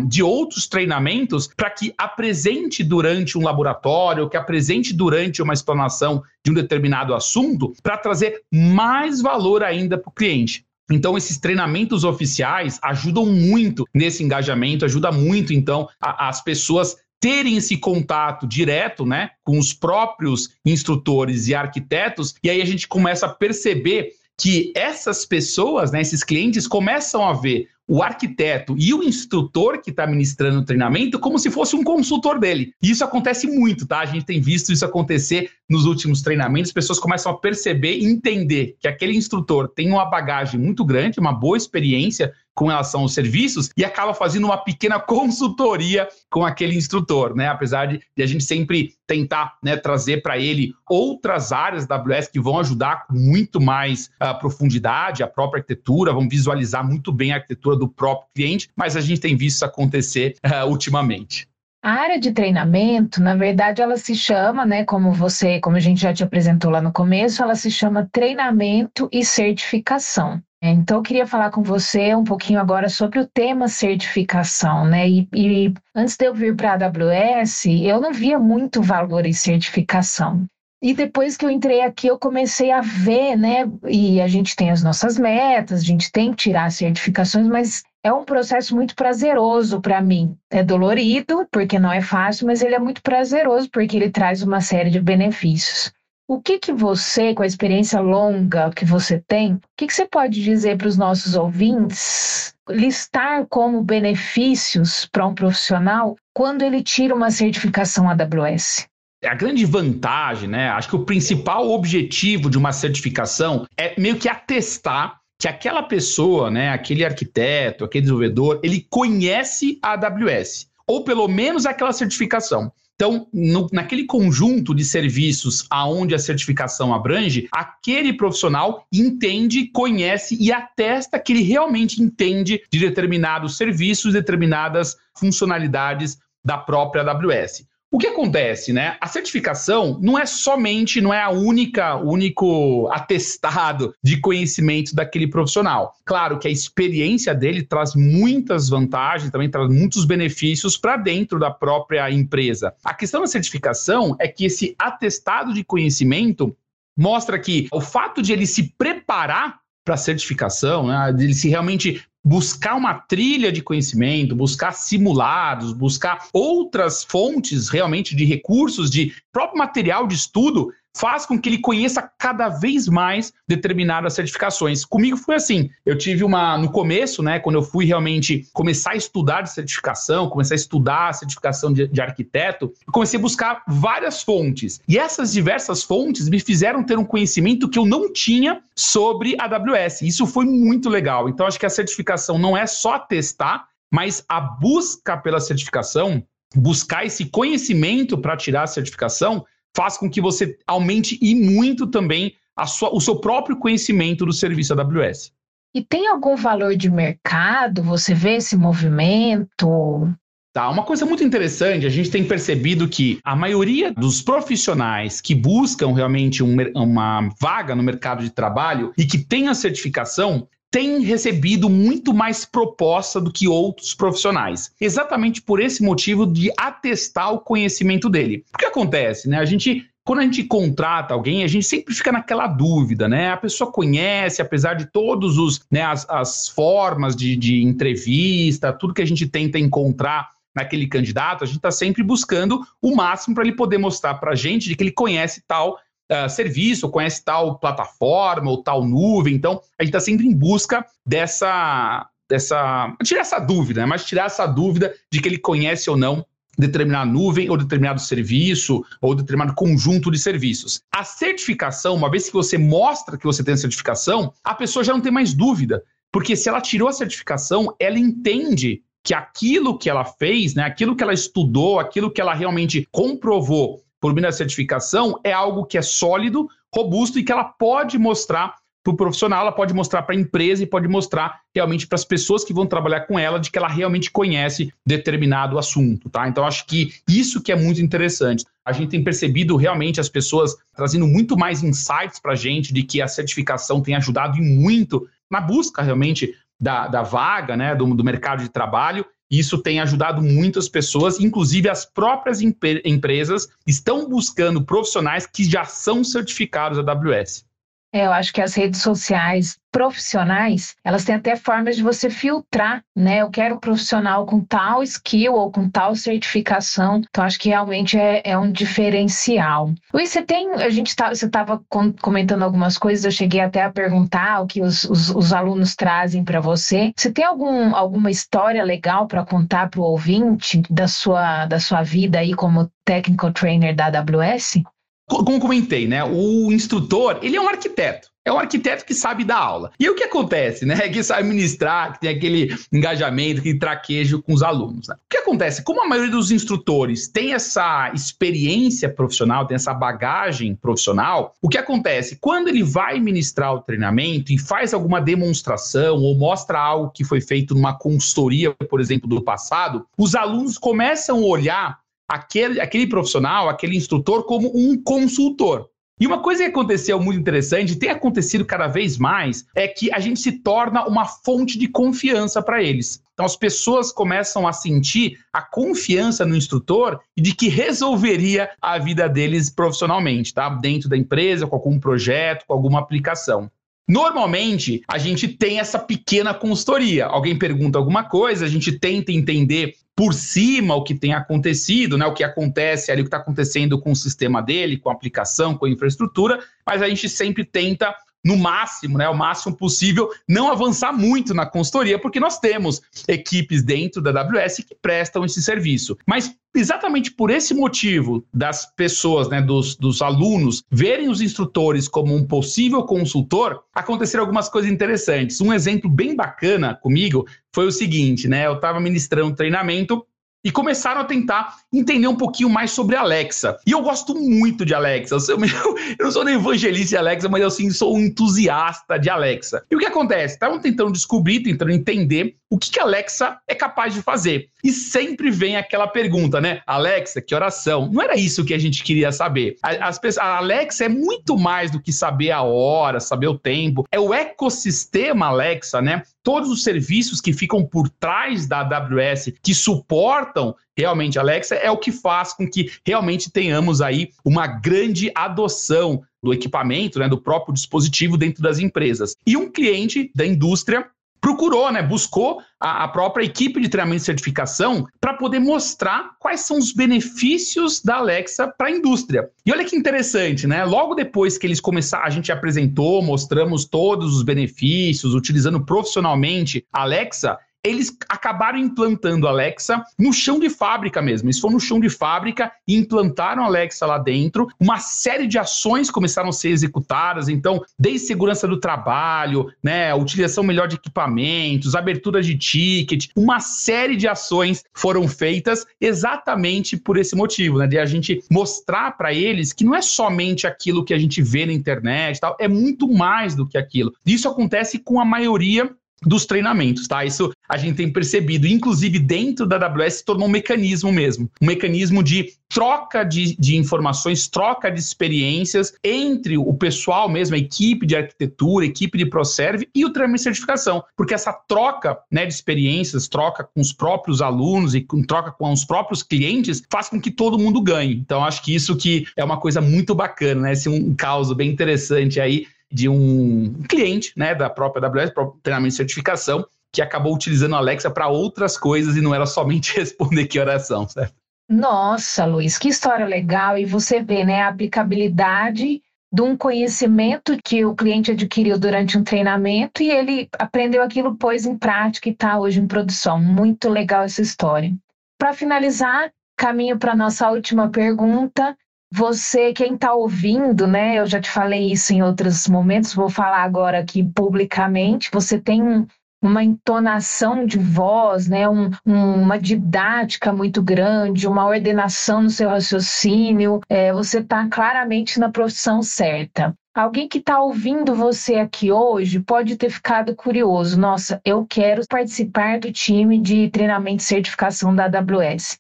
de 0.07 0.23
outros 0.23 0.67
treinamentos 0.67 1.47
para 1.47 1.69
que 1.69 1.93
apresente 1.97 2.83
durante 2.83 3.37
um 3.37 3.43
laboratório, 3.43 4.29
que 4.29 4.37
apresente 4.37 4.93
durante 4.93 5.41
uma 5.41 5.53
explanação 5.53 6.23
de 6.43 6.51
um 6.51 6.53
determinado 6.53 7.13
assunto, 7.13 7.73
para 7.83 7.97
trazer 7.97 8.41
mais 8.51 9.21
valor 9.21 9.63
ainda 9.63 9.97
para 9.97 10.09
o 10.09 10.13
cliente. 10.13 10.65
Então, 10.89 11.17
esses 11.17 11.37
treinamentos 11.37 12.03
oficiais 12.03 12.79
ajudam 12.81 13.25
muito 13.25 13.85
nesse 13.93 14.23
engajamento, 14.23 14.85
ajuda 14.85 15.11
muito, 15.11 15.53
então, 15.53 15.87
a, 16.01 16.29
as 16.29 16.41
pessoas 16.41 16.95
terem 17.19 17.57
esse 17.57 17.77
contato 17.77 18.47
direto, 18.47 19.05
né, 19.05 19.31
com 19.43 19.59
os 19.59 19.73
próprios 19.73 20.51
instrutores 20.65 21.47
e 21.47 21.55
arquitetos, 21.55 22.35
e 22.43 22.49
aí 22.49 22.61
a 22.61 22.65
gente 22.65 22.87
começa 22.87 23.25
a 23.25 23.29
perceber 23.29 24.11
que 24.39 24.71
essas 24.75 25.25
pessoas, 25.25 25.91
né, 25.91 25.99
esses 25.99 26.23
clientes, 26.23 26.67
começam 26.67 27.27
a 27.27 27.33
ver 27.33 27.67
o 27.87 28.03
arquiteto 28.03 28.75
e 28.77 28.93
o 28.93 29.01
instrutor 29.01 29.81
que 29.81 29.91
está 29.91 30.05
ministrando 30.05 30.59
o 30.59 30.65
treinamento 30.65 31.19
como 31.19 31.39
se 31.39 31.49
fosse 31.49 31.75
um 31.75 31.83
consultor 31.83 32.39
dele. 32.39 32.73
E 32.81 32.91
isso 32.91 33.03
acontece 33.03 33.47
muito, 33.47 33.87
tá? 33.87 33.99
A 33.99 34.05
gente 34.05 34.25
tem 34.25 34.41
visto 34.41 34.73
isso 34.73 34.85
acontecer 34.85 35.49
nos 35.69 35.85
últimos 35.85 36.21
treinamentos, 36.21 36.71
pessoas 36.71 36.99
começam 36.99 37.31
a 37.31 37.37
perceber 37.37 37.97
e 37.97 38.05
entender 38.05 38.75
que 38.79 38.87
aquele 38.87 39.15
instrutor 39.15 39.67
tem 39.69 39.91
uma 39.91 40.05
bagagem 40.05 40.59
muito 40.59 40.83
grande, 40.83 41.19
uma 41.19 41.33
boa 41.33 41.57
experiência 41.57 42.33
com 42.57 42.69
relação 42.69 43.01
aos 43.01 43.13
serviços 43.13 43.69
e 43.77 43.85
acaba 43.85 44.15
fazendo 44.15 44.45
uma 44.45 44.57
pequena 44.57 44.99
consultoria 44.99 46.07
com 46.27 46.43
aquele 46.43 46.75
instrutor, 46.75 47.35
né? 47.35 47.47
Apesar 47.47 47.85
de, 47.85 48.01
de 48.15 48.23
a 48.23 48.25
gente 48.25 48.43
sempre 48.43 48.95
tentar 49.05 49.57
né, 49.63 49.77
trazer 49.77 50.23
para 50.23 50.39
ele 50.39 50.73
outras 50.89 51.51
áreas 51.51 51.85
da 51.85 51.95
AWS 51.97 52.29
que 52.29 52.39
vão 52.39 52.57
ajudar 52.59 53.05
com 53.05 53.13
muito 53.13 53.61
mais 53.61 54.09
uh, 54.21 54.37
profundidade, 54.39 55.21
a 55.21 55.27
própria 55.27 55.59
arquitetura, 55.59 56.11
vão 56.11 56.27
visualizar 56.27 56.85
muito 56.85 57.11
bem 57.11 57.31
a 57.31 57.35
arquitetura 57.35 57.76
do 57.77 57.87
próprio 57.87 58.27
cliente, 58.35 58.69
mas 58.75 58.95
a 58.95 59.01
gente 59.01 59.21
tem 59.21 59.35
visto 59.35 59.57
isso 59.57 59.65
acontecer 59.65 60.35
uh, 60.45 60.67
ultimamente. 60.67 61.47
A 61.83 61.91
área 61.91 62.19
de 62.19 62.31
treinamento, 62.31 63.21
na 63.21 63.35
verdade, 63.35 63.81
ela 63.81 63.97
se 63.97 64.15
chama, 64.15 64.65
né, 64.65 64.83
como 64.83 65.13
você, 65.13 65.59
como 65.59 65.77
a 65.77 65.79
gente 65.79 66.01
já 66.01 66.13
te 66.13 66.23
apresentou 66.23 66.71
lá 66.71 66.81
no 66.81 66.91
começo, 66.91 67.41
ela 67.41 67.55
se 67.55 67.71
chama 67.71 68.09
treinamento 68.11 69.07
e 69.11 69.23
certificação. 69.23 70.41
Então, 70.61 70.97
eu 70.97 71.03
queria 71.03 71.27
falar 71.27 71.51
com 71.51 71.61
você 71.61 72.15
um 72.15 72.23
pouquinho 72.23 72.59
agora 72.59 72.89
sobre 72.89 73.19
o 73.19 73.27
tema 73.27 73.67
certificação, 73.67 74.85
né? 74.85 75.07
E, 75.07 75.29
e 75.33 75.73
antes 75.95 76.17
de 76.17 76.25
eu 76.25 76.33
vir 76.33 76.55
para 76.55 76.71
a 76.71 76.87
AWS, 76.87 77.65
eu 77.83 78.01
não 78.01 78.11
via 78.11 78.39
muito 78.39 78.81
valor 78.81 79.25
em 79.27 79.33
certificação. 79.33 80.47
E 80.81 80.93
depois 80.93 81.35
que 81.35 81.43
eu 81.43 81.49
entrei 81.49 81.81
aqui, 81.81 82.07
eu 82.07 82.19
comecei 82.19 82.71
a 82.71 82.81
ver, 82.81 83.35
né? 83.35 83.67
E 83.87 84.21
a 84.21 84.27
gente 84.27 84.55
tem 84.55 84.69
as 84.69 84.83
nossas 84.83 85.17
metas, 85.17 85.81
a 85.81 85.83
gente 85.83 86.11
tem 86.11 86.31
que 86.31 86.37
tirar 86.37 86.71
certificações, 86.71 87.47
mas 87.47 87.83
é 88.03 88.13
um 88.13 88.23
processo 88.23 88.75
muito 88.75 88.95
prazeroso 88.95 89.81
para 89.81 90.01
mim. 90.01 90.37
É 90.51 90.63
dolorido, 90.63 91.47
porque 91.51 91.79
não 91.79 91.91
é 91.91 91.99
fácil, 91.99 92.45
mas 92.45 92.61
ele 92.61 92.75
é 92.75 92.79
muito 92.79 93.01
prazeroso, 93.01 93.69
porque 93.71 93.97
ele 93.97 94.11
traz 94.11 94.43
uma 94.43 94.61
série 94.61 94.91
de 94.91 95.01
benefícios. 95.01 95.91
O 96.29 96.41
que 96.41 96.59
que 96.59 96.73
você, 96.73 97.33
com 97.33 97.41
a 97.41 97.47
experiência 97.47 97.99
longa 97.99 98.69
que 98.69 98.85
você 98.85 99.19
tem, 99.27 99.53
o 99.53 99.61
que, 99.77 99.87
que 99.87 99.93
você 99.93 100.05
pode 100.05 100.43
dizer 100.43 100.77
para 100.77 100.87
os 100.87 100.97
nossos 100.97 101.35
ouvintes 101.35 102.53
listar 102.69 103.47
como 103.47 103.81
benefícios 103.81 105.07
para 105.09 105.25
um 105.25 105.33
profissional 105.33 106.17
quando 106.33 106.63
ele 106.63 106.83
tira 106.83 107.15
uma 107.15 107.31
certificação 107.31 108.09
AWS? 108.09 108.87
A 109.23 109.33
grande 109.33 109.65
vantagem, 109.65 110.47
né? 110.47 110.69
Acho 110.69 110.89
que 110.89 110.95
o 110.95 111.05
principal 111.05 111.69
objetivo 111.69 112.49
de 112.49 112.57
uma 112.57 112.71
certificação 112.71 113.65
é 113.75 113.99
meio 113.99 114.17
que 114.17 114.29
atestar 114.29 115.19
que 115.39 115.47
aquela 115.47 115.83
pessoa, 115.83 116.49
né, 116.49 116.69
aquele 116.69 117.05
arquiteto, 117.05 117.83
aquele 117.83 118.01
desenvolvedor, 118.01 118.59
ele 118.63 118.85
conhece 118.89 119.77
a 119.83 119.93
AWS, 119.93 120.67
ou 120.87 121.03
pelo 121.03 121.27
menos 121.27 121.65
aquela 121.65 121.93
certificação. 121.93 122.71
Então, 122.95 123.27
no, 123.31 123.67
naquele 123.71 124.05
conjunto 124.05 124.73
de 124.73 124.83
serviços 124.83 125.67
aonde 125.69 126.15
a 126.15 126.19
certificação 126.19 126.91
abrange, 126.91 127.47
aquele 127.51 128.11
profissional 128.11 128.87
entende, 128.91 129.67
conhece 129.67 130.35
e 130.39 130.51
atesta 130.51 131.19
que 131.19 131.31
ele 131.31 131.43
realmente 131.43 132.01
entende 132.01 132.59
de 132.71 132.79
determinados 132.79 133.55
serviços, 133.55 134.13
determinadas 134.13 134.97
funcionalidades 135.15 136.17
da 136.43 136.57
própria 136.57 137.03
AWS. 137.03 137.67
O 137.89 137.97
que 137.97 138.07
acontece, 138.07 138.73
né? 138.73 138.97
A 138.99 139.07
certificação 139.07 139.97
não 140.01 140.19
é 140.19 140.25
somente, 140.25 140.99
não 140.99 141.13
é 141.13 141.21
a 141.21 141.29
única, 141.29 141.95
único 141.95 142.89
atestado 142.91 143.93
de 144.03 144.19
conhecimento 144.19 144.93
daquele 144.93 145.25
profissional. 145.25 145.93
Claro 146.05 146.37
que 146.37 146.49
a 146.49 146.51
experiência 146.51 147.33
dele 147.33 147.63
traz 147.63 147.95
muitas 147.95 148.67
vantagens, 148.67 149.31
também 149.31 149.49
traz 149.49 149.69
muitos 149.69 150.03
benefícios 150.03 150.75
para 150.75 150.97
dentro 150.97 151.39
da 151.39 151.49
própria 151.49 152.11
empresa. 152.11 152.73
A 152.83 152.93
questão 152.93 153.21
da 153.21 153.27
certificação 153.27 154.17
é 154.19 154.27
que 154.27 154.45
esse 154.45 154.75
atestado 154.77 155.53
de 155.53 155.63
conhecimento 155.63 156.53
mostra 156.97 157.39
que 157.39 157.67
o 157.71 157.79
fato 157.79 158.21
de 158.21 158.33
ele 158.33 158.45
se 158.45 158.73
preparar 158.77 159.59
para 159.85 159.95
certificação, 159.95 160.87
né, 160.87 161.13
de 161.13 161.23
ele 161.23 161.33
se 161.33 161.47
realmente 161.47 162.03
buscar 162.27 162.75
uma 162.75 162.93
trilha 162.93 163.53
de 163.53 163.61
conhecimento, 163.61 164.35
buscar 164.35 164.73
simulados, 164.73 165.71
buscar 165.71 166.27
outras 166.33 167.01
fontes 167.01 167.69
realmente 167.69 168.13
de 168.13 168.25
recursos, 168.25 168.89
de 168.89 169.13
próprio 169.31 169.57
material 169.57 170.05
de 170.05 170.15
estudo, 170.15 170.73
faz 170.97 171.25
com 171.25 171.39
que 171.39 171.47
ele 171.47 171.59
conheça 171.59 172.01
cada 172.17 172.49
vez 172.49 172.87
mais 172.87 173.31
determinadas 173.47 174.13
certificações. 174.13 174.83
Comigo 174.83 175.15
foi 175.15 175.35
assim, 175.35 175.69
eu 175.85 175.97
tive 175.97 176.23
uma 176.23 176.57
no 176.57 176.71
começo, 176.71 177.21
né, 177.21 177.39
quando 177.39 177.55
eu 177.55 177.61
fui 177.61 177.85
realmente 177.85 178.47
começar 178.51 178.91
a 178.91 178.95
estudar 178.95 179.41
de 179.41 179.53
certificação, 179.53 180.29
começar 180.29 180.55
a 180.55 180.57
estudar 180.57 181.09
a 181.09 181.13
certificação 181.13 181.71
de, 181.71 181.87
de 181.87 182.01
arquiteto, 182.01 182.73
comecei 182.91 183.19
a 183.19 183.21
buscar 183.21 183.63
várias 183.67 184.23
fontes. 184.23 184.81
E 184.87 184.97
essas 184.97 185.31
diversas 185.31 185.83
fontes 185.83 186.27
me 186.27 186.39
fizeram 186.39 186.83
ter 186.83 186.97
um 186.97 187.05
conhecimento 187.05 187.69
que 187.69 187.77
eu 187.77 187.85
não 187.85 188.11
tinha 188.11 188.61
sobre 188.75 189.35
a 189.39 189.45
AWS. 189.45 190.01
Isso 190.01 190.25
foi 190.25 190.45
muito 190.45 190.89
legal. 190.89 191.29
Então 191.29 191.45
acho 191.45 191.59
que 191.59 191.65
a 191.65 191.69
certificação 191.69 192.16
não 192.37 192.57
é 192.57 192.65
só 192.65 192.97
testar, 192.99 193.67
mas 193.91 194.23
a 194.27 194.39
busca 194.39 195.17
pela 195.17 195.39
certificação, 195.39 196.23
buscar 196.55 197.05
esse 197.05 197.25
conhecimento 197.25 198.17
para 198.17 198.37
tirar 198.37 198.63
a 198.63 198.67
certificação, 198.67 199.45
faz 199.75 199.97
com 199.97 200.09
que 200.09 200.19
você 200.19 200.57
aumente 200.65 201.19
e 201.21 201.35
muito 201.35 201.87
também 201.87 202.33
sua, 202.65 202.93
o 202.93 202.99
seu 202.99 203.19
próprio 203.19 203.57
conhecimento 203.57 204.25
do 204.25 204.33
serviço 204.33 204.73
AWS. 204.73 205.31
E 205.75 205.83
tem 205.83 206.07
algum 206.07 206.35
valor 206.35 206.75
de 206.75 206.89
mercado? 206.89 207.83
Você 207.83 208.13
vê 208.13 208.37
esse 208.37 208.57
movimento? 208.57 210.11
Tá, 210.57 210.67
uma 210.71 210.81
coisa 210.81 211.05
muito 211.05 211.23
interessante, 211.23 211.85
a 211.85 211.89
gente 211.89 212.09
tem 212.09 212.23
percebido 212.23 212.87
que 212.87 213.19
a 213.23 213.35
maioria 213.35 213.93
dos 213.93 214.23
profissionais 214.23 215.21
que 215.21 215.35
buscam 215.35 215.93
realmente 215.93 216.41
um, 216.43 216.55
uma 216.73 217.29
vaga 217.39 217.75
no 217.75 217.83
mercado 217.83 218.23
de 218.23 218.31
trabalho 218.31 218.91
e 218.97 219.05
que 219.05 219.19
tem 219.19 219.49
a 219.49 219.53
certificação, 219.53 220.47
tem 220.69 220.99
recebido 221.01 221.69
muito 221.69 222.13
mais 222.13 222.45
proposta 222.45 223.21
do 223.21 223.31
que 223.31 223.47
outros 223.47 223.93
profissionais. 223.93 224.71
Exatamente 224.79 225.41
por 225.41 225.59
esse 225.61 225.81
motivo 225.81 226.25
de 226.25 226.51
atestar 226.57 227.33
o 227.33 227.39
conhecimento 227.39 228.09
dele. 228.09 228.43
O 228.53 228.57
que 228.57 228.65
acontece, 228.65 229.29
né? 229.29 229.37
A 229.37 229.45
gente 229.45 229.87
quando 230.07 230.19
a 230.19 230.23
gente 230.23 230.45
contrata 230.45 231.13
alguém, 231.13 231.43
a 231.43 231.47
gente 231.47 231.65
sempre 231.65 231.93
fica 231.93 232.13
naquela 232.13 232.47
dúvida, 232.47 233.09
né? 233.09 233.29
A 233.29 233.35
pessoa 233.35 233.69
conhece, 233.69 234.41
apesar 234.41 234.75
de 234.75 234.85
todos 234.85 235.37
os, 235.37 235.59
né, 235.69 235.81
as, 235.81 236.09
as 236.09 236.47
formas 236.47 237.13
de, 237.13 237.35
de 237.35 237.61
entrevista, 237.61 238.71
tudo 238.71 238.93
que 238.93 239.01
a 239.01 239.05
gente 239.05 239.27
tenta 239.27 239.59
encontrar 239.59 240.29
naquele 240.55 240.87
candidato, 240.87 241.43
a 241.43 241.47
gente 241.47 241.57
está 241.57 241.71
sempre 241.71 242.01
buscando 242.03 242.65
o 242.81 242.95
máximo 242.95 243.35
para 243.35 243.43
ele 243.43 243.55
poder 243.55 243.77
mostrar 243.77 244.15
para 244.15 244.31
a 244.31 244.35
gente 244.35 244.69
de 244.69 244.75
que 244.77 244.83
ele 244.83 244.91
conhece 244.91 245.43
tal 245.45 245.77
uh, 246.11 246.29
serviço, 246.29 246.89
conhece 246.89 247.23
tal 247.23 247.57
plataforma 247.59 248.49
ou 248.49 248.63
tal 248.63 248.83
nuvem. 248.83 249.35
Então, 249.35 249.61
a 249.79 249.83
gente 249.83 249.89
está 249.89 249.99
sempre 249.99 250.25
em 250.25 250.33
busca 250.33 250.85
dessa, 251.05 252.07
dessa. 252.29 252.95
tirar 253.03 253.21
essa 253.21 253.39
dúvida, 253.39 253.81
né? 253.81 253.85
mas 253.85 254.05
tirar 254.05 254.25
essa 254.25 254.45
dúvida 254.45 254.93
de 255.11 255.21
que 255.21 255.27
ele 255.27 255.37
conhece 255.37 255.89
ou 255.89 255.97
não 255.97 256.25
determinada 256.57 257.05
nuvem 257.05 257.49
ou 257.49 257.57
determinado 257.57 258.01
serviço 258.01 258.83
ou 258.99 259.13
determinado 259.13 259.53
conjunto 259.53 260.09
de 260.09 260.17
serviços. 260.17 260.81
A 260.91 261.03
certificação, 261.03 261.95
uma 261.95 262.09
vez 262.09 262.27
que 262.27 262.33
você 262.33 262.57
mostra 262.57 263.17
que 263.17 263.25
você 263.25 263.43
tem 263.43 263.53
a 263.53 263.57
certificação, 263.57 264.33
a 264.43 264.55
pessoa 264.55 264.83
já 264.83 264.91
não 264.91 265.01
tem 265.01 265.11
mais 265.11 265.33
dúvida, 265.33 265.83
porque 266.11 266.35
se 266.35 266.49
ela 266.49 266.59
tirou 266.59 266.89
a 266.89 266.93
certificação, 266.93 267.75
ela 267.79 267.99
entende 267.99 268.81
que 269.03 269.13
aquilo 269.13 269.77
que 269.77 269.89
ela 269.89 270.03
fez, 270.03 270.55
né, 270.55 270.63
aquilo 270.63 270.95
que 270.95 271.03
ela 271.03 271.13
estudou, 271.13 271.79
aquilo 271.79 272.11
que 272.11 272.19
ela 272.19 272.33
realmente 272.33 272.87
comprovou 272.91 273.83
por 273.99 274.13
meio 274.13 274.27
da 274.27 274.31
certificação 274.31 275.19
é 275.23 275.31
algo 275.31 275.65
que 275.65 275.77
é 275.77 275.81
sólido, 275.81 276.47
robusto 276.73 277.19
e 277.19 277.23
que 277.23 277.31
ela 277.31 277.43
pode 277.43 277.97
mostrar 277.97 278.55
para 278.87 278.93
o 278.93 278.95
profissional, 278.95 279.41
ela 279.41 279.51
pode 279.51 279.73
mostrar 279.73 280.03
para 280.03 280.15
a 280.15 280.17
empresa 280.17 280.63
e 280.63 280.65
pode 280.65 280.87
mostrar 280.87 281.41
realmente 281.53 281.85
para 281.85 281.97
as 281.97 282.05
pessoas 282.05 282.45
que 282.45 282.53
vão 282.53 282.65
trabalhar 282.65 283.01
com 283.01 283.19
ela 283.19 283.37
de 283.37 283.51
que 283.51 283.57
ela 283.57 283.67
realmente 283.67 284.09
conhece 284.09 284.71
determinado 284.85 285.59
assunto, 285.59 286.09
tá? 286.09 286.27
Então 286.27 286.45
acho 286.45 286.65
que 286.65 286.93
isso 287.07 287.41
que 287.41 287.51
é 287.51 287.55
muito 287.55 287.81
interessante. 287.81 288.45
A 288.63 288.71
gente 288.71 288.89
tem 288.89 289.03
percebido 289.03 289.57
realmente 289.57 289.99
as 289.99 290.07
pessoas 290.07 290.55
trazendo 290.73 291.05
muito 291.05 291.37
mais 291.37 291.63
insights 291.63 292.19
para 292.19 292.31
a 292.31 292.35
gente 292.35 292.73
de 292.73 292.83
que 292.83 293.01
a 293.01 293.09
certificação 293.09 293.81
tem 293.81 293.93
ajudado 293.93 294.37
e 294.37 294.41
muito 294.41 295.05
na 295.29 295.41
busca 295.41 295.81
realmente 295.81 296.33
da, 296.59 296.87
da 296.87 297.03
vaga, 297.03 297.57
né, 297.57 297.75
do, 297.75 297.93
do 297.93 298.03
mercado 298.03 298.41
de 298.41 298.49
trabalho 298.49 299.05
isso 299.29 299.57
tem 299.57 299.79
ajudado 299.79 300.21
muitas 300.21 300.69
pessoas, 300.69 301.19
inclusive 301.19 301.69
as 301.69 301.85
próprias 301.85 302.39
empresas 302.41 303.47
estão 303.65 304.07
buscando 304.07 304.63
profissionais 304.63 305.25
que 305.25 305.43
já 305.43 305.65
são 305.65 306.03
certificados 306.03 306.79
AWS. 306.79 307.45
É, 307.93 308.05
eu 308.05 308.11
acho 308.11 308.33
que 308.33 308.41
as 308.41 308.53
redes 308.53 308.81
sociais 308.81 309.57
profissionais, 309.71 310.75
elas 310.83 311.05
têm 311.05 311.15
até 311.15 311.35
formas 311.35 311.75
de 311.75 311.83
você 311.83 312.09
filtrar, 312.09 312.81
né? 312.95 313.21
Eu 313.21 313.29
quero 313.29 313.55
um 313.55 313.59
profissional 313.59 314.25
com 314.25 314.43
tal 314.43 314.81
skill 314.83 315.33
ou 315.33 315.51
com 315.51 315.69
tal 315.69 315.95
certificação. 315.95 317.01
Então, 317.07 317.23
acho 317.23 317.39
que 317.39 317.49
realmente 317.49 317.97
é, 317.97 318.21
é 318.25 318.37
um 318.37 318.51
diferencial. 318.51 319.71
Luiz, 319.93 320.09
você 320.09 320.21
tem, 320.21 320.51
a 320.53 320.69
gente 320.69 320.95
tá, 320.95 321.13
você 321.13 321.27
estava 321.27 321.61
comentando 322.01 322.43
algumas 322.43 322.77
coisas, 322.77 323.05
eu 323.05 323.11
cheguei 323.11 323.39
até 323.39 323.63
a 323.63 323.71
perguntar 323.71 324.41
o 324.41 324.47
que 324.47 324.61
os, 324.61 324.83
os, 324.85 325.09
os 325.09 325.31
alunos 325.31 325.75
trazem 325.75 326.23
para 326.23 326.39
você. 326.39 326.91
Você 326.95 327.11
tem 327.11 327.23
algum, 327.23 327.75
alguma 327.75 328.09
história 328.09 328.63
legal 328.63 329.07
para 329.07 329.25
contar 329.25 329.69
para 329.69 329.79
o 329.79 329.83
ouvinte 329.83 330.61
da 330.69 330.87
sua, 330.87 331.45
da 331.45 331.59
sua 331.59 331.83
vida 331.83 332.19
aí 332.19 332.33
como 332.33 332.69
technical 332.83 333.31
trainer 333.31 333.75
da 333.75 333.87
AWS? 333.87 334.63
Como 335.07 335.39
comentei, 335.39 335.87
né? 335.87 336.03
O 336.03 336.51
instrutor, 336.51 337.19
ele 337.21 337.37
é 337.37 337.41
um 337.41 337.47
arquiteto. 337.47 338.09
É 338.25 338.31
um 338.31 338.37
arquiteto 338.37 338.83
que 338.83 338.93
sabe 338.93 339.23
dar 339.23 339.37
aula. 339.37 339.71
E 339.79 339.89
o 339.89 339.95
que 339.95 340.03
acontece, 340.03 340.65
né? 340.65 340.75
Que 340.97 341.01
sabe 341.01 341.23
ministrar, 341.29 341.93
que 341.93 342.01
tem 342.01 342.09
aquele 342.09 342.53
engajamento, 342.73 343.39
aquele 343.39 343.57
traquejo 343.57 344.21
com 344.21 344.33
os 344.33 344.43
alunos. 344.43 344.89
Né? 344.89 344.95
O 344.95 345.09
que 345.09 345.17
acontece? 345.17 345.63
Como 345.63 345.81
a 345.81 345.87
maioria 345.87 346.11
dos 346.11 346.29
instrutores 346.29 347.07
tem 347.07 347.33
essa 347.33 347.89
experiência 347.93 348.89
profissional, 348.89 349.47
tem 349.47 349.55
essa 349.55 349.73
bagagem 349.73 350.55
profissional, 350.55 351.33
o 351.41 351.47
que 351.47 351.57
acontece? 351.57 352.17
Quando 352.19 352.49
ele 352.49 352.63
vai 352.63 352.99
ministrar 352.99 353.53
o 353.53 353.61
treinamento 353.61 354.33
e 354.33 354.37
faz 354.37 354.73
alguma 354.73 354.99
demonstração 354.99 355.97
ou 355.97 356.17
mostra 356.17 356.59
algo 356.59 356.91
que 356.91 357.05
foi 357.05 357.21
feito 357.21 357.55
numa 357.55 357.77
consultoria, 357.77 358.53
por 358.69 358.81
exemplo, 358.81 359.07
do 359.07 359.21
passado, 359.21 359.85
os 359.97 360.15
alunos 360.15 360.57
começam 360.57 361.17
a 361.19 361.27
olhar 361.27 361.79
aquele, 362.07 362.61
aquele 362.61 362.87
profissional, 362.87 363.49
aquele 363.49 363.75
instrutor, 363.75 364.23
como 364.23 364.51
um 364.55 364.81
consultor. 364.81 365.69
E 365.99 366.05
uma 366.05 366.19
coisa 366.19 366.43
que 366.43 366.49
aconteceu 366.49 366.99
muito 366.99 367.19
interessante, 367.19 367.75
tem 367.75 367.89
acontecido 367.89 368.45
cada 368.45 368.67
vez 368.67 368.99
mais, 368.99 369.47
é 369.55 369.67
que 369.67 369.91
a 369.91 369.99
gente 369.99 370.19
se 370.19 370.31
torna 370.31 370.85
uma 370.87 371.05
fonte 371.05 371.57
de 371.57 371.67
confiança 371.67 372.39
para 372.39 372.61
eles. 372.61 373.01
Então 373.13 373.25
as 373.25 373.35
pessoas 373.35 373.91
começam 373.91 374.47
a 374.47 374.53
sentir 374.53 375.17
a 375.33 375.41
confiança 375.41 376.23
no 376.23 376.35
instrutor 376.35 376.99
e 377.15 377.21
de 377.21 377.33
que 377.33 377.49
resolveria 377.49 378.47
a 378.61 378.77
vida 378.77 379.09
deles 379.09 379.49
profissionalmente, 379.49 380.35
tá? 380.35 380.47
Dentro 380.49 380.87
da 380.87 380.95
empresa, 380.95 381.47
com 381.47 381.55
algum 381.55 381.79
projeto, 381.79 382.45
com 382.45 382.53
alguma 382.53 382.79
aplicação. 382.79 383.49
Normalmente, 383.87 384.83
a 384.87 384.99
gente 384.99 385.27
tem 385.27 385.59
essa 385.59 385.79
pequena 385.79 386.31
consultoria. 386.31 387.07
Alguém 387.07 387.39
pergunta 387.39 387.79
alguma 387.79 388.03
coisa, 388.03 388.45
a 388.45 388.49
gente 388.49 388.77
tenta 388.77 389.11
entender 389.11 389.73
por 389.97 390.13
cima 390.13 390.75
o 390.75 390.83
que 390.83 390.93
tem 390.93 391.15
acontecido, 391.15 391.97
né, 391.97 392.05
o 392.05 392.13
que 392.13 392.23
acontece 392.23 392.91
ali, 392.91 393.01
o 393.01 393.03
que 393.03 393.07
está 393.07 393.17
acontecendo 393.17 393.81
com 393.81 393.91
o 393.91 393.95
sistema 393.95 394.43
dele, 394.43 394.77
com 394.77 394.91
a 394.91 394.93
aplicação, 394.93 395.57
com 395.57 395.65
a 395.65 395.69
infraestrutura, 395.71 396.39
mas 396.63 396.83
a 396.83 396.87
gente 396.87 397.09
sempre 397.09 397.43
tenta 397.43 397.95
no 398.27 398.35
máximo, 398.35 398.97
né, 398.97 399.07
o 399.07 399.15
máximo 399.15 399.55
possível, 399.55 400.09
não 400.27 400.51
avançar 400.51 400.91
muito 400.91 401.33
na 401.33 401.45
consultoria, 401.45 401.97
porque 401.97 402.19
nós 402.19 402.37
temos 402.39 402.81
equipes 403.07 403.63
dentro 403.63 404.01
da 404.01 404.09
AWS 404.21 404.57
que 404.67 404.75
prestam 404.75 405.23
esse 405.23 405.41
serviço. 405.41 405.97
Mas 406.05 406.35
exatamente 406.53 407.11
por 407.11 407.29
esse 407.29 407.53
motivo 407.53 408.25
das 408.33 408.65
pessoas, 408.75 409.29
né, 409.29 409.41
dos, 409.41 409.77
dos 409.77 410.01
alunos, 410.01 410.63
verem 410.69 411.07
os 411.07 411.21
instrutores 411.21 411.87
como 411.87 412.13
um 412.13 412.25
possível 412.25 412.83
consultor, 412.83 413.63
aconteceram 413.73 414.23
algumas 414.23 414.49
coisas 414.49 414.69
interessantes. 414.69 415.39
Um 415.39 415.53
exemplo 415.53 415.89
bem 415.89 416.13
bacana 416.13 416.75
comigo 416.75 417.25
foi 417.53 417.65
o 417.65 417.71
seguinte, 417.71 418.27
né? 418.27 418.45
Eu 418.45 418.53
estava 418.53 418.79
ministrando 418.79 419.29
um 419.29 419.35
treinamento 419.35 420.05
e 420.47 420.51
começaram 420.51 421.01
a 421.01 421.03
tentar 421.03 421.57
entender 421.73 422.07
um 422.07 422.15
pouquinho 422.15 422.49
mais 422.49 422.71
sobre 422.71 422.95
Alexa. 422.95 423.59
E 423.67 423.71
eu 423.71 423.81
gosto 423.81 424.15
muito 424.15 424.65
de 424.65 424.73
Alexa. 424.73 425.15
Eu, 425.15 425.19
sou, 425.19 425.35
eu 425.99 426.05
não 426.05 426.11
sou 426.11 426.23
nem 426.23 426.35
evangelista 426.35 426.91
de 426.91 426.95
Alexa, 426.95 427.27
mas 427.27 427.41
eu 427.41 427.51
sim 427.51 427.69
sou 427.69 427.97
um 427.97 427.99
entusiasta 427.99 428.97
de 428.97 429.09
Alexa. 429.09 429.61
E 429.69 429.75
o 429.75 429.79
que 429.79 429.85
acontece? 429.85 430.35
Estavam 430.35 430.57
tentando 430.57 430.93
descobrir, 430.93 431.41
tentando 431.41 431.71
entender 431.71 432.37
o 432.49 432.57
que, 432.57 432.71
que 432.71 432.79
Alexa 432.79 433.37
é 433.45 433.53
capaz 433.53 433.93
de 433.93 434.01
fazer. 434.01 434.47
E 434.63 434.71
sempre 434.71 435.29
vem 435.29 435.57
aquela 435.57 435.85
pergunta, 435.85 436.39
né? 436.39 436.61
Alexa, 436.65 437.21
que 437.21 437.35
oração? 437.35 437.89
Não 437.91 438.01
era 438.01 438.15
isso 438.15 438.45
que 438.45 438.53
a 438.53 438.57
gente 438.57 438.83
queria 438.83 439.11
saber. 439.11 439.57
A 439.61 440.37
Alexa 440.37 440.85
é 440.85 440.89
muito 440.89 441.37
mais 441.37 441.71
do 441.71 441.81
que 441.81 441.91
saber 441.91 442.31
a 442.31 442.41
hora, 442.41 443.01
saber 443.01 443.27
o 443.27 443.37
tempo. 443.37 443.85
É 443.91 443.99
o 443.99 444.13
ecossistema 444.13 445.25
Alexa, 445.25 445.81
né? 445.81 446.03
Todos 446.27 446.49
os 446.49 446.61
serviços 446.61 447.21
que 447.21 447.31
ficam 447.31 447.65
por 447.65 447.87
trás 447.87 448.45
da 448.45 448.59
AWS, 448.59 449.31
que 449.41 449.55
suportam 449.55 450.53
realmente 450.77 451.17
Alexa, 451.17 451.55
é 451.55 451.71
o 451.71 451.77
que 451.77 451.89
faz 451.89 452.33
com 452.33 452.45
que 452.45 452.69
realmente 452.85 453.31
tenhamos 453.31 453.79
aí 453.79 454.09
uma 454.25 454.45
grande 454.45 455.09
adoção 455.15 456.03
do 456.21 456.33
equipamento, 456.33 456.99
né, 456.99 457.07
do 457.07 457.17
próprio 457.17 457.53
dispositivo 457.53 458.17
dentro 458.17 458.43
das 458.43 458.59
empresas. 458.59 459.15
E 459.25 459.37
um 459.37 459.49
cliente 459.49 460.11
da 460.13 460.25
indústria 460.25 460.89
procurou, 461.27 461.69
né, 461.73 461.83
buscou 461.83 462.41
a, 462.57 462.85
a 462.85 462.87
própria 462.87 463.25
equipe 463.25 463.59
de 463.59 463.67
treinamento 463.67 464.01
e 464.01 464.05
certificação 464.05 464.87
para 464.97 465.13
poder 465.13 465.39
mostrar 465.39 466.11
quais 466.19 466.39
são 466.39 466.57
os 466.57 466.71
benefícios 466.71 467.81
da 467.81 467.97
Alexa 467.97 468.47
para 468.47 468.67
a 468.67 468.71
indústria. 468.71 469.29
E 469.45 469.51
olha 469.51 469.65
que 469.65 469.75
interessante, 469.75 470.47
né? 470.47 470.63
Logo 470.63 470.95
depois 470.95 471.37
que 471.37 471.45
eles 471.45 471.59
começaram, 471.59 472.05
a 472.05 472.09
gente 472.09 472.31
apresentou, 472.31 473.01
mostramos 473.01 473.65
todos 473.65 474.15
os 474.15 474.23
benefícios, 474.23 475.13
utilizando 475.13 475.65
profissionalmente 475.65 476.65
a 476.71 476.83
Alexa, 476.83 477.37
eles 477.63 477.95
acabaram 478.07 478.57
implantando 478.57 479.27
a 479.27 479.31
Alexa 479.31 479.83
no 479.97 480.13
chão 480.13 480.39
de 480.39 480.49
fábrica 480.49 481.01
mesmo. 481.01 481.27
Eles 481.27 481.39
foram 481.39 481.55
no 481.55 481.59
chão 481.59 481.79
de 481.79 481.89
fábrica 481.89 482.51
e 482.67 482.75
implantaram 482.75 483.43
a 483.43 483.47
Alexa 483.47 483.85
lá 483.85 483.97
dentro. 483.97 484.47
Uma 484.59 484.79
série 484.79 485.27
de 485.27 485.37
ações 485.37 485.91
começaram 485.91 486.29
a 486.29 486.33
ser 486.33 486.49
executadas. 486.49 487.27
Então, 487.27 487.61
desde 487.77 488.07
segurança 488.07 488.47
do 488.47 488.59
trabalho, 488.59 489.51
né, 489.61 489.93
utilização 489.93 490.43
melhor 490.43 490.67
de 490.67 490.75
equipamentos, 490.75 491.75
abertura 491.75 492.21
de 492.21 492.37
ticket, 492.37 493.07
uma 493.15 493.39
série 493.39 493.95
de 493.95 494.07
ações 494.07 494.63
foram 494.73 495.07
feitas 495.07 495.65
exatamente 495.79 496.77
por 496.77 496.97
esse 496.97 497.15
motivo, 497.15 497.57
né, 497.57 497.67
de 497.67 497.77
a 497.77 497.85
gente 497.85 498.23
mostrar 498.31 498.97
para 498.97 499.13
eles 499.13 499.51
que 499.53 499.63
não 499.63 499.75
é 499.75 499.81
somente 499.81 500.47
aquilo 500.47 500.85
que 500.85 500.93
a 500.93 500.97
gente 500.97 501.21
vê 501.21 501.45
na 501.45 501.53
internet, 501.53 502.19
tal, 502.19 502.35
é 502.39 502.47
muito 502.47 502.87
mais 502.87 503.35
do 503.35 503.47
que 503.47 503.57
aquilo. 503.57 503.93
Isso 504.05 504.27
acontece 504.27 504.79
com 504.79 504.99
a 504.99 505.05
maioria 505.05 505.69
dos 506.03 506.25
treinamentos, 506.25 506.87
tá? 506.87 507.03
Isso 507.03 507.31
a 507.49 507.57
gente 507.57 507.77
tem 507.77 507.91
percebido, 507.91 508.45
inclusive 508.45 508.99
dentro 508.99 509.45
da 509.45 509.55
AWS 509.57 509.95
se 509.95 510.05
tornou 510.05 510.27
um 510.27 510.31
mecanismo 510.31 510.91
mesmo, 510.91 511.29
um 511.41 511.45
mecanismo 511.45 512.03
de 512.03 512.33
troca 512.49 513.03
de, 513.03 513.35
de 513.37 513.57
informações, 513.57 514.27
troca 514.27 514.69
de 514.69 514.79
experiências 514.79 515.73
entre 515.83 516.37
o 516.37 516.53
pessoal 516.53 517.09
mesmo, 517.09 517.35
a 517.35 517.39
equipe 517.39 517.85
de 517.85 517.95
arquitetura, 517.95 518.65
equipe 518.65 518.97
de 518.97 519.05
ProServe 519.05 519.67
e 519.73 519.85
o 519.85 519.91
treinamento 519.91 520.19
de 520.19 520.23
certificação, 520.23 520.83
porque 520.95 521.13
essa 521.13 521.33
troca 521.33 521.97
né, 522.11 522.25
de 522.25 522.33
experiências, 522.33 523.07
troca 523.07 523.43
com 523.43 523.59
os 523.59 523.73
próprios 523.73 524.21
alunos 524.21 524.75
e 524.75 524.81
com 524.81 525.01
troca 525.01 525.31
com 525.31 525.51
os 525.51 525.65
próprios 525.65 526.03
clientes, 526.03 526.63
faz 526.69 526.89
com 526.89 527.01
que 527.01 527.11
todo 527.11 527.39
mundo 527.39 527.61
ganhe. 527.61 527.95
Então, 527.95 528.23
acho 528.23 528.43
que 528.43 528.53
isso 528.53 528.75
que 528.75 529.05
é 529.15 529.23
uma 529.23 529.39
coisa 529.39 529.59
muito 529.59 529.93
bacana, 529.93 530.41
né? 530.41 530.53
Esse 530.53 530.67
é 530.67 530.71
um 530.71 530.93
caso 530.93 531.35
bem 531.35 531.49
interessante 531.49 532.19
aí 532.19 532.45
de 532.71 532.89
um 532.89 533.63
cliente 533.69 534.13
né, 534.15 534.35
da 534.35 534.49
própria 534.49 534.85
AWS, 534.87 535.11
treinamento 535.41 535.71
de 535.71 535.77
certificação, 535.77 536.45
que 536.71 536.81
acabou 536.81 537.15
utilizando 537.15 537.55
a 537.55 537.59
Alexa 537.59 537.89
para 537.89 538.07
outras 538.07 538.57
coisas 538.57 538.95
e 538.95 539.01
não 539.01 539.15
era 539.15 539.25
somente 539.25 539.75
responder 539.77 540.27
que 540.27 540.39
oração, 540.39 540.87
certo? 540.87 541.15
Nossa, 541.49 542.25
Luiz, 542.25 542.57
que 542.57 542.67
história 542.67 543.05
legal! 543.05 543.57
E 543.57 543.63
você 543.63 544.01
vê 544.01 544.25
né, 544.25 544.41
a 544.41 544.49
aplicabilidade 544.49 545.81
de 546.11 546.21
um 546.21 546.35
conhecimento 546.35 547.37
que 547.43 547.65
o 547.65 547.75
cliente 547.75 548.11
adquiriu 548.11 548.57
durante 548.57 548.97
um 548.97 549.03
treinamento 549.03 549.81
e 549.81 549.89
ele 549.89 550.29
aprendeu 550.37 550.81
aquilo, 550.81 551.15
pôs 551.15 551.45
em 551.45 551.57
prática 551.57 552.09
e 552.09 552.11
está 552.11 552.37
hoje 552.37 552.59
em 552.59 552.67
produção. 552.67 553.21
Muito 553.21 553.69
legal 553.69 554.03
essa 554.03 554.21
história. 554.21 554.73
Para 555.17 555.33
finalizar, 555.33 556.11
caminho 556.37 556.77
para 556.77 556.95
nossa 556.95 557.29
última 557.29 557.69
pergunta. 557.69 558.57
Você, 558.91 559.51
quem 559.51 559.73
está 559.73 559.93
ouvindo, 559.93 560.65
né? 560.65 560.97
Eu 560.99 561.05
já 561.05 561.19
te 561.19 561.29
falei 561.29 561.71
isso 561.71 561.93
em 561.93 562.01
outros 562.01 562.47
momentos, 562.47 562.93
vou 562.93 563.09
falar 563.09 563.43
agora 563.43 563.79
aqui 563.79 564.03
publicamente. 564.03 565.09
Você 565.11 565.39
tem 565.39 565.61
um, 565.61 565.85
uma 566.21 566.43
entonação 566.43 567.45
de 567.45 567.57
voz, 567.57 568.27
né? 568.27 568.47
Um, 568.47 568.69
um, 568.85 569.21
uma 569.21 569.37
didática 569.37 570.31
muito 570.31 570.63
grande, 570.63 571.27
uma 571.27 571.45
ordenação 571.45 572.21
no 572.23 572.29
seu 572.29 572.49
raciocínio. 572.49 573.59
É, 573.67 573.91
você 573.91 574.19
está 574.19 574.47
claramente 574.47 575.19
na 575.19 575.29
profissão 575.29 575.83
certa. 575.83 576.55
Alguém 576.73 577.07
que 577.07 577.17
está 577.17 577.41
ouvindo 577.41 577.95
você 577.95 578.35
aqui 578.35 578.71
hoje 578.71 579.19
pode 579.19 579.57
ter 579.57 579.69
ficado 579.69 580.15
curioso. 580.15 580.79
Nossa, 580.79 581.19
eu 581.25 581.45
quero 581.45 581.81
participar 581.89 582.59
do 582.59 582.71
time 582.71 583.19
de 583.19 583.49
treinamento 583.49 584.03
e 584.03 584.05
certificação 584.05 584.75
da 584.75 584.85
AWS. 584.85 585.57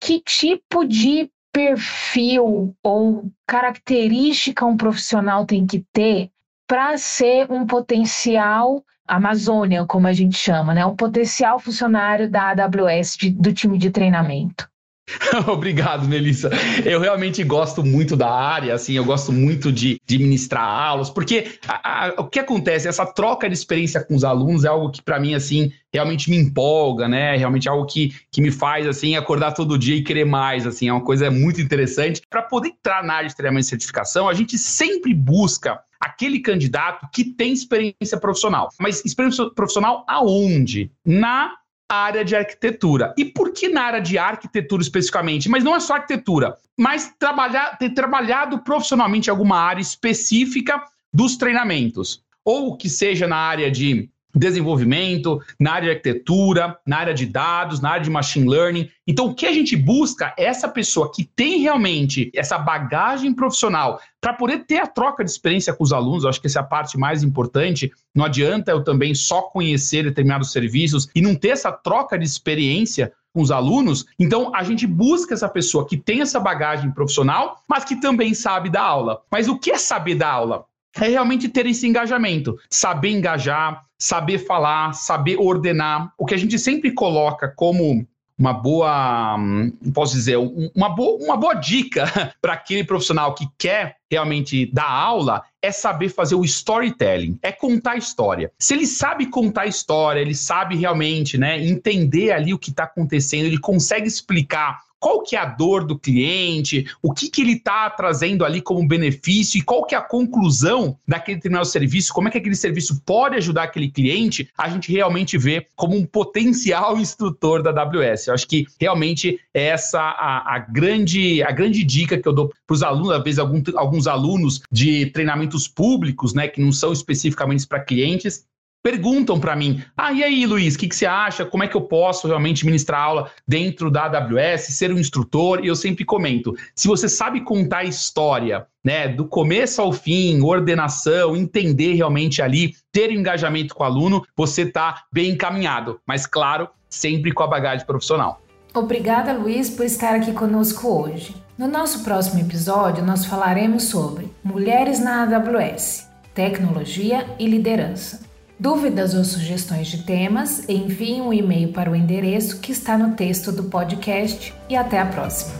Que 0.00 0.20
tipo 0.20 0.84
de 0.84 1.30
perfil 1.58 2.72
ou 2.84 3.32
característica 3.44 4.64
um 4.64 4.76
profissional 4.76 5.44
tem 5.44 5.66
que 5.66 5.84
ter 5.92 6.30
para 6.68 6.96
ser 6.96 7.50
um 7.50 7.66
potencial 7.66 8.84
Amazônia, 9.04 9.84
como 9.84 10.06
a 10.06 10.12
gente 10.12 10.36
chama, 10.36 10.72
né? 10.72 10.86
Um 10.86 10.94
potencial 10.94 11.58
funcionário 11.58 12.30
da 12.30 12.50
AWS 12.50 13.16
de, 13.16 13.30
do 13.30 13.52
time 13.52 13.76
de 13.76 13.90
treinamento. 13.90 14.68
Obrigado, 15.48 16.06
Melissa. 16.06 16.50
Eu 16.84 17.00
realmente 17.00 17.42
gosto 17.42 17.84
muito 17.84 18.16
da 18.16 18.30
área, 18.30 18.74
assim, 18.74 18.94
eu 18.94 19.04
gosto 19.04 19.32
muito 19.32 19.72
de, 19.72 20.00
de 20.04 20.18
ministrar 20.18 20.64
aulas, 20.64 21.10
porque 21.10 21.58
a, 21.66 22.06
a, 22.06 22.20
o 22.20 22.28
que 22.28 22.38
acontece, 22.38 22.88
essa 22.88 23.06
troca 23.06 23.48
de 23.48 23.54
experiência 23.54 24.02
com 24.02 24.14
os 24.14 24.24
alunos 24.24 24.64
é 24.64 24.68
algo 24.68 24.90
que, 24.90 25.02
para 25.02 25.18
mim, 25.18 25.34
assim, 25.34 25.72
realmente 25.92 26.30
me 26.30 26.36
empolga, 26.36 27.08
né? 27.08 27.36
Realmente 27.36 27.68
é 27.68 27.70
algo 27.70 27.86
que, 27.86 28.14
que 28.30 28.40
me 28.40 28.50
faz, 28.50 28.86
assim, 28.86 29.16
acordar 29.16 29.52
todo 29.52 29.78
dia 29.78 29.96
e 29.96 30.02
querer 30.02 30.24
mais, 30.24 30.66
assim, 30.66 30.88
é 30.88 30.92
uma 30.92 31.04
coisa 31.04 31.30
muito 31.30 31.60
interessante. 31.60 32.22
Para 32.28 32.42
poder 32.42 32.68
entrar 32.68 33.02
na 33.02 33.14
área 33.14 33.28
de 33.28 33.36
treinamento 33.36 33.66
e 33.66 33.70
certificação, 33.70 34.28
a 34.28 34.34
gente 34.34 34.58
sempre 34.58 35.14
busca 35.14 35.80
aquele 36.00 36.40
candidato 36.40 37.08
que 37.12 37.24
tem 37.24 37.52
experiência 37.52 38.18
profissional. 38.20 38.68
Mas 38.78 39.04
experiência 39.04 39.50
profissional 39.50 40.04
aonde? 40.06 40.92
Na 41.04 41.52
área 41.88 42.24
de 42.24 42.36
arquitetura. 42.36 43.14
E 43.16 43.24
por 43.24 43.52
que 43.52 43.68
na 43.68 43.82
área 43.82 44.00
de 44.00 44.18
arquitetura 44.18 44.82
especificamente? 44.82 45.48
Mas 45.48 45.64
não 45.64 45.74
é 45.74 45.80
só 45.80 45.94
arquitetura, 45.94 46.56
mas 46.76 47.14
trabalhar, 47.18 47.78
ter 47.78 47.90
trabalhado 47.90 48.58
profissionalmente 48.58 49.30
alguma 49.30 49.58
área 49.58 49.80
específica 49.80 50.82
dos 51.12 51.36
treinamentos. 51.36 52.22
Ou 52.44 52.76
que 52.76 52.88
seja 52.88 53.26
na 53.26 53.36
área 53.36 53.70
de 53.70 54.10
desenvolvimento, 54.38 55.40
na 55.58 55.72
área 55.72 55.88
de 55.88 55.96
arquitetura, 55.96 56.78
na 56.86 56.98
área 56.98 57.14
de 57.14 57.26
dados, 57.26 57.80
na 57.80 57.90
área 57.90 58.04
de 58.04 58.10
machine 58.10 58.48
learning. 58.48 58.88
Então, 59.06 59.26
o 59.26 59.34
que 59.34 59.46
a 59.46 59.52
gente 59.52 59.76
busca 59.76 60.34
é 60.38 60.44
essa 60.44 60.68
pessoa 60.68 61.10
que 61.12 61.24
tem 61.24 61.60
realmente 61.60 62.30
essa 62.34 62.58
bagagem 62.58 63.34
profissional 63.34 64.00
para 64.20 64.32
poder 64.32 64.64
ter 64.66 64.78
a 64.78 64.86
troca 64.86 65.24
de 65.24 65.30
experiência 65.30 65.72
com 65.72 65.84
os 65.84 65.92
alunos. 65.92 66.24
Eu 66.24 66.30
acho 66.30 66.40
que 66.40 66.46
essa 66.46 66.58
é 66.58 66.62
a 66.62 66.66
parte 66.66 66.98
mais 66.98 67.22
importante. 67.22 67.90
Não 68.14 68.24
adianta 68.24 68.70
eu 68.70 68.82
também 68.82 69.14
só 69.14 69.42
conhecer 69.42 70.04
determinados 70.04 70.52
serviços 70.52 71.08
e 71.14 71.20
não 71.20 71.34
ter 71.34 71.50
essa 71.50 71.72
troca 71.72 72.18
de 72.18 72.24
experiência 72.24 73.12
com 73.32 73.42
os 73.42 73.50
alunos. 73.50 74.06
Então, 74.18 74.54
a 74.54 74.62
gente 74.62 74.86
busca 74.86 75.34
essa 75.34 75.48
pessoa 75.48 75.86
que 75.86 75.96
tem 75.96 76.20
essa 76.20 76.40
bagagem 76.40 76.90
profissional, 76.90 77.62
mas 77.68 77.84
que 77.84 78.00
também 78.00 78.34
sabe 78.34 78.68
dar 78.68 78.82
aula. 78.82 79.22
Mas 79.30 79.48
o 79.48 79.58
que 79.58 79.70
é 79.70 79.78
saber 79.78 80.16
dar 80.16 80.30
aula? 80.32 80.64
É 81.00 81.08
realmente 81.08 81.48
ter 81.48 81.66
esse 81.66 81.86
engajamento, 81.86 82.58
saber 82.68 83.10
engajar, 83.10 83.84
saber 83.98 84.38
falar, 84.38 84.92
saber 84.92 85.36
ordenar. 85.38 86.12
O 86.16 86.24
que 86.24 86.34
a 86.34 86.38
gente 86.38 86.58
sempre 86.58 86.92
coloca 86.92 87.48
como 87.48 88.06
uma 88.38 88.52
boa, 88.52 89.36
hum, 89.36 89.72
posso 89.92 90.14
dizer, 90.14 90.36
uma 90.74 90.88
boa, 90.88 91.22
uma 91.24 91.36
boa 91.36 91.54
dica 91.54 92.32
para 92.40 92.52
aquele 92.52 92.84
profissional 92.84 93.34
que 93.34 93.48
quer 93.58 93.96
realmente 94.08 94.70
dar 94.72 94.88
aula 94.88 95.42
é 95.60 95.72
saber 95.72 96.08
fazer 96.08 96.36
o 96.36 96.44
storytelling, 96.44 97.36
é 97.42 97.50
contar 97.50 97.96
história. 97.96 98.52
Se 98.56 98.74
ele 98.74 98.86
sabe 98.86 99.26
contar 99.26 99.66
história, 99.66 100.20
ele 100.20 100.36
sabe 100.36 100.76
realmente, 100.76 101.36
né, 101.36 101.60
entender 101.66 102.30
ali 102.30 102.54
o 102.54 102.58
que 102.58 102.70
está 102.70 102.84
acontecendo, 102.84 103.46
ele 103.46 103.58
consegue 103.58 104.06
explicar 104.06 104.78
qual 105.00 105.22
que 105.22 105.36
é 105.36 105.38
a 105.38 105.44
dor 105.44 105.84
do 105.84 105.98
cliente, 105.98 106.86
o 107.02 107.12
que, 107.12 107.28
que 107.28 107.42
ele 107.42 107.52
está 107.52 107.88
trazendo 107.90 108.44
ali 108.44 108.60
como 108.60 108.86
benefício? 108.86 109.58
E 109.58 109.62
qual 109.62 109.84
que 109.84 109.94
é 109.94 109.98
a 109.98 110.02
conclusão 110.02 110.98
daquele 111.06 111.36
determinado 111.36 111.66
serviço, 111.66 112.12
como 112.12 112.28
é 112.28 112.30
que 112.30 112.38
aquele 112.38 112.56
serviço 112.56 113.00
pode 113.04 113.36
ajudar 113.36 113.64
aquele 113.64 113.90
cliente, 113.90 114.50
a 114.56 114.68
gente 114.68 114.92
realmente 114.92 115.38
vê 115.38 115.66
como 115.76 115.96
um 115.96 116.04
potencial 116.04 116.96
instrutor 116.98 117.62
da 117.62 117.70
AWS. 117.70 118.26
Eu 118.26 118.34
acho 118.34 118.46
que 118.46 118.66
realmente 118.80 119.38
é 119.54 119.68
essa 119.68 120.00
a, 120.00 120.56
a 120.56 120.58
grande, 120.58 121.42
a 121.42 121.50
grande 121.50 121.84
dica 121.84 122.18
que 122.18 122.26
eu 122.26 122.32
dou 122.32 122.52
para 122.66 122.74
os 122.74 122.82
alunos, 122.82 123.12
às 123.12 123.22
vezes 123.22 123.38
algum, 123.38 123.62
alguns 123.76 124.06
alunos 124.06 124.60
de 124.70 125.06
treinamentos 125.06 125.68
públicos, 125.68 126.34
né, 126.34 126.48
que 126.48 126.60
não 126.60 126.72
são 126.72 126.92
especificamente 126.92 127.66
para 127.66 127.80
clientes, 127.80 128.46
perguntam 128.88 129.38
para 129.38 129.54
mim: 129.54 129.82
ah, 129.94 130.12
e 130.12 130.24
aí, 130.24 130.46
Luiz, 130.46 130.74
o 130.74 130.78
que, 130.78 130.88
que, 130.88 130.96
você 130.96 131.04
acha? 131.04 131.44
Como 131.44 131.62
é 131.62 131.68
que 131.68 131.76
eu 131.76 131.82
posso 131.82 132.26
realmente 132.26 132.64
ministrar 132.64 133.02
aula 133.02 133.30
dentro 133.46 133.90
da 133.90 134.04
AWS, 134.04 134.68
ser 134.68 134.90
um 134.90 134.98
instrutor? 134.98 135.62
E 135.62 135.68
eu 135.68 135.76
sempre 135.76 136.06
comento: 136.06 136.56
se 136.74 136.88
você 136.88 137.06
sabe 137.08 137.42
contar 137.42 137.78
a 137.78 137.84
história, 137.84 138.66
né, 138.82 139.06
do 139.06 139.26
começo 139.26 139.82
ao 139.82 139.92
fim, 139.92 140.40
ordenação, 140.40 141.36
entender 141.36 141.92
realmente 141.94 142.40
ali, 142.40 142.74
ter 142.90 143.12
engajamento 143.12 143.74
com 143.74 143.82
o 143.82 143.86
aluno, 143.86 144.24
você 144.34 144.62
está 144.62 145.04
bem 145.12 145.32
encaminhado. 145.32 146.00
Mas, 146.06 146.26
claro, 146.26 146.68
sempre 146.88 147.32
com 147.32 147.42
a 147.42 147.46
bagagem 147.46 147.86
profissional. 147.86 148.40
Obrigada, 148.72 149.32
Luiz, 149.34 149.68
por 149.68 149.84
estar 149.84 150.14
aqui 150.14 150.32
conosco 150.32 150.88
hoje. 150.88 151.34
No 151.58 151.66
nosso 151.66 152.04
próximo 152.04 152.40
episódio, 152.40 153.04
nós 153.04 153.24
falaremos 153.26 153.84
sobre 153.84 154.32
mulheres 154.44 155.00
na 155.00 155.24
AWS, 155.24 156.08
tecnologia 156.32 157.26
e 157.38 157.46
liderança. 157.46 158.27
Dúvidas 158.60 159.14
ou 159.14 159.24
sugestões 159.24 159.86
de 159.86 160.02
temas, 160.02 160.68
envie 160.68 161.20
um 161.20 161.32
e-mail 161.32 161.72
para 161.72 161.88
o 161.88 161.94
endereço 161.94 162.58
que 162.58 162.72
está 162.72 162.98
no 162.98 163.14
texto 163.14 163.52
do 163.52 163.64
podcast 163.64 164.52
e 164.68 164.74
até 164.74 164.98
a 164.98 165.06
próxima. 165.06 165.52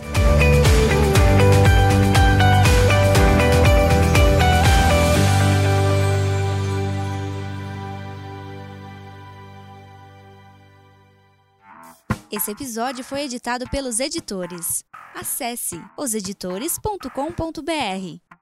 Esse 12.29 12.51
episódio 12.51 13.03
foi 13.03 13.21
editado 13.21 13.67
pelos 13.69 13.99
editores. 13.99 14.83
Acesse 15.15 15.81
oseditores.com.br. 15.97 18.38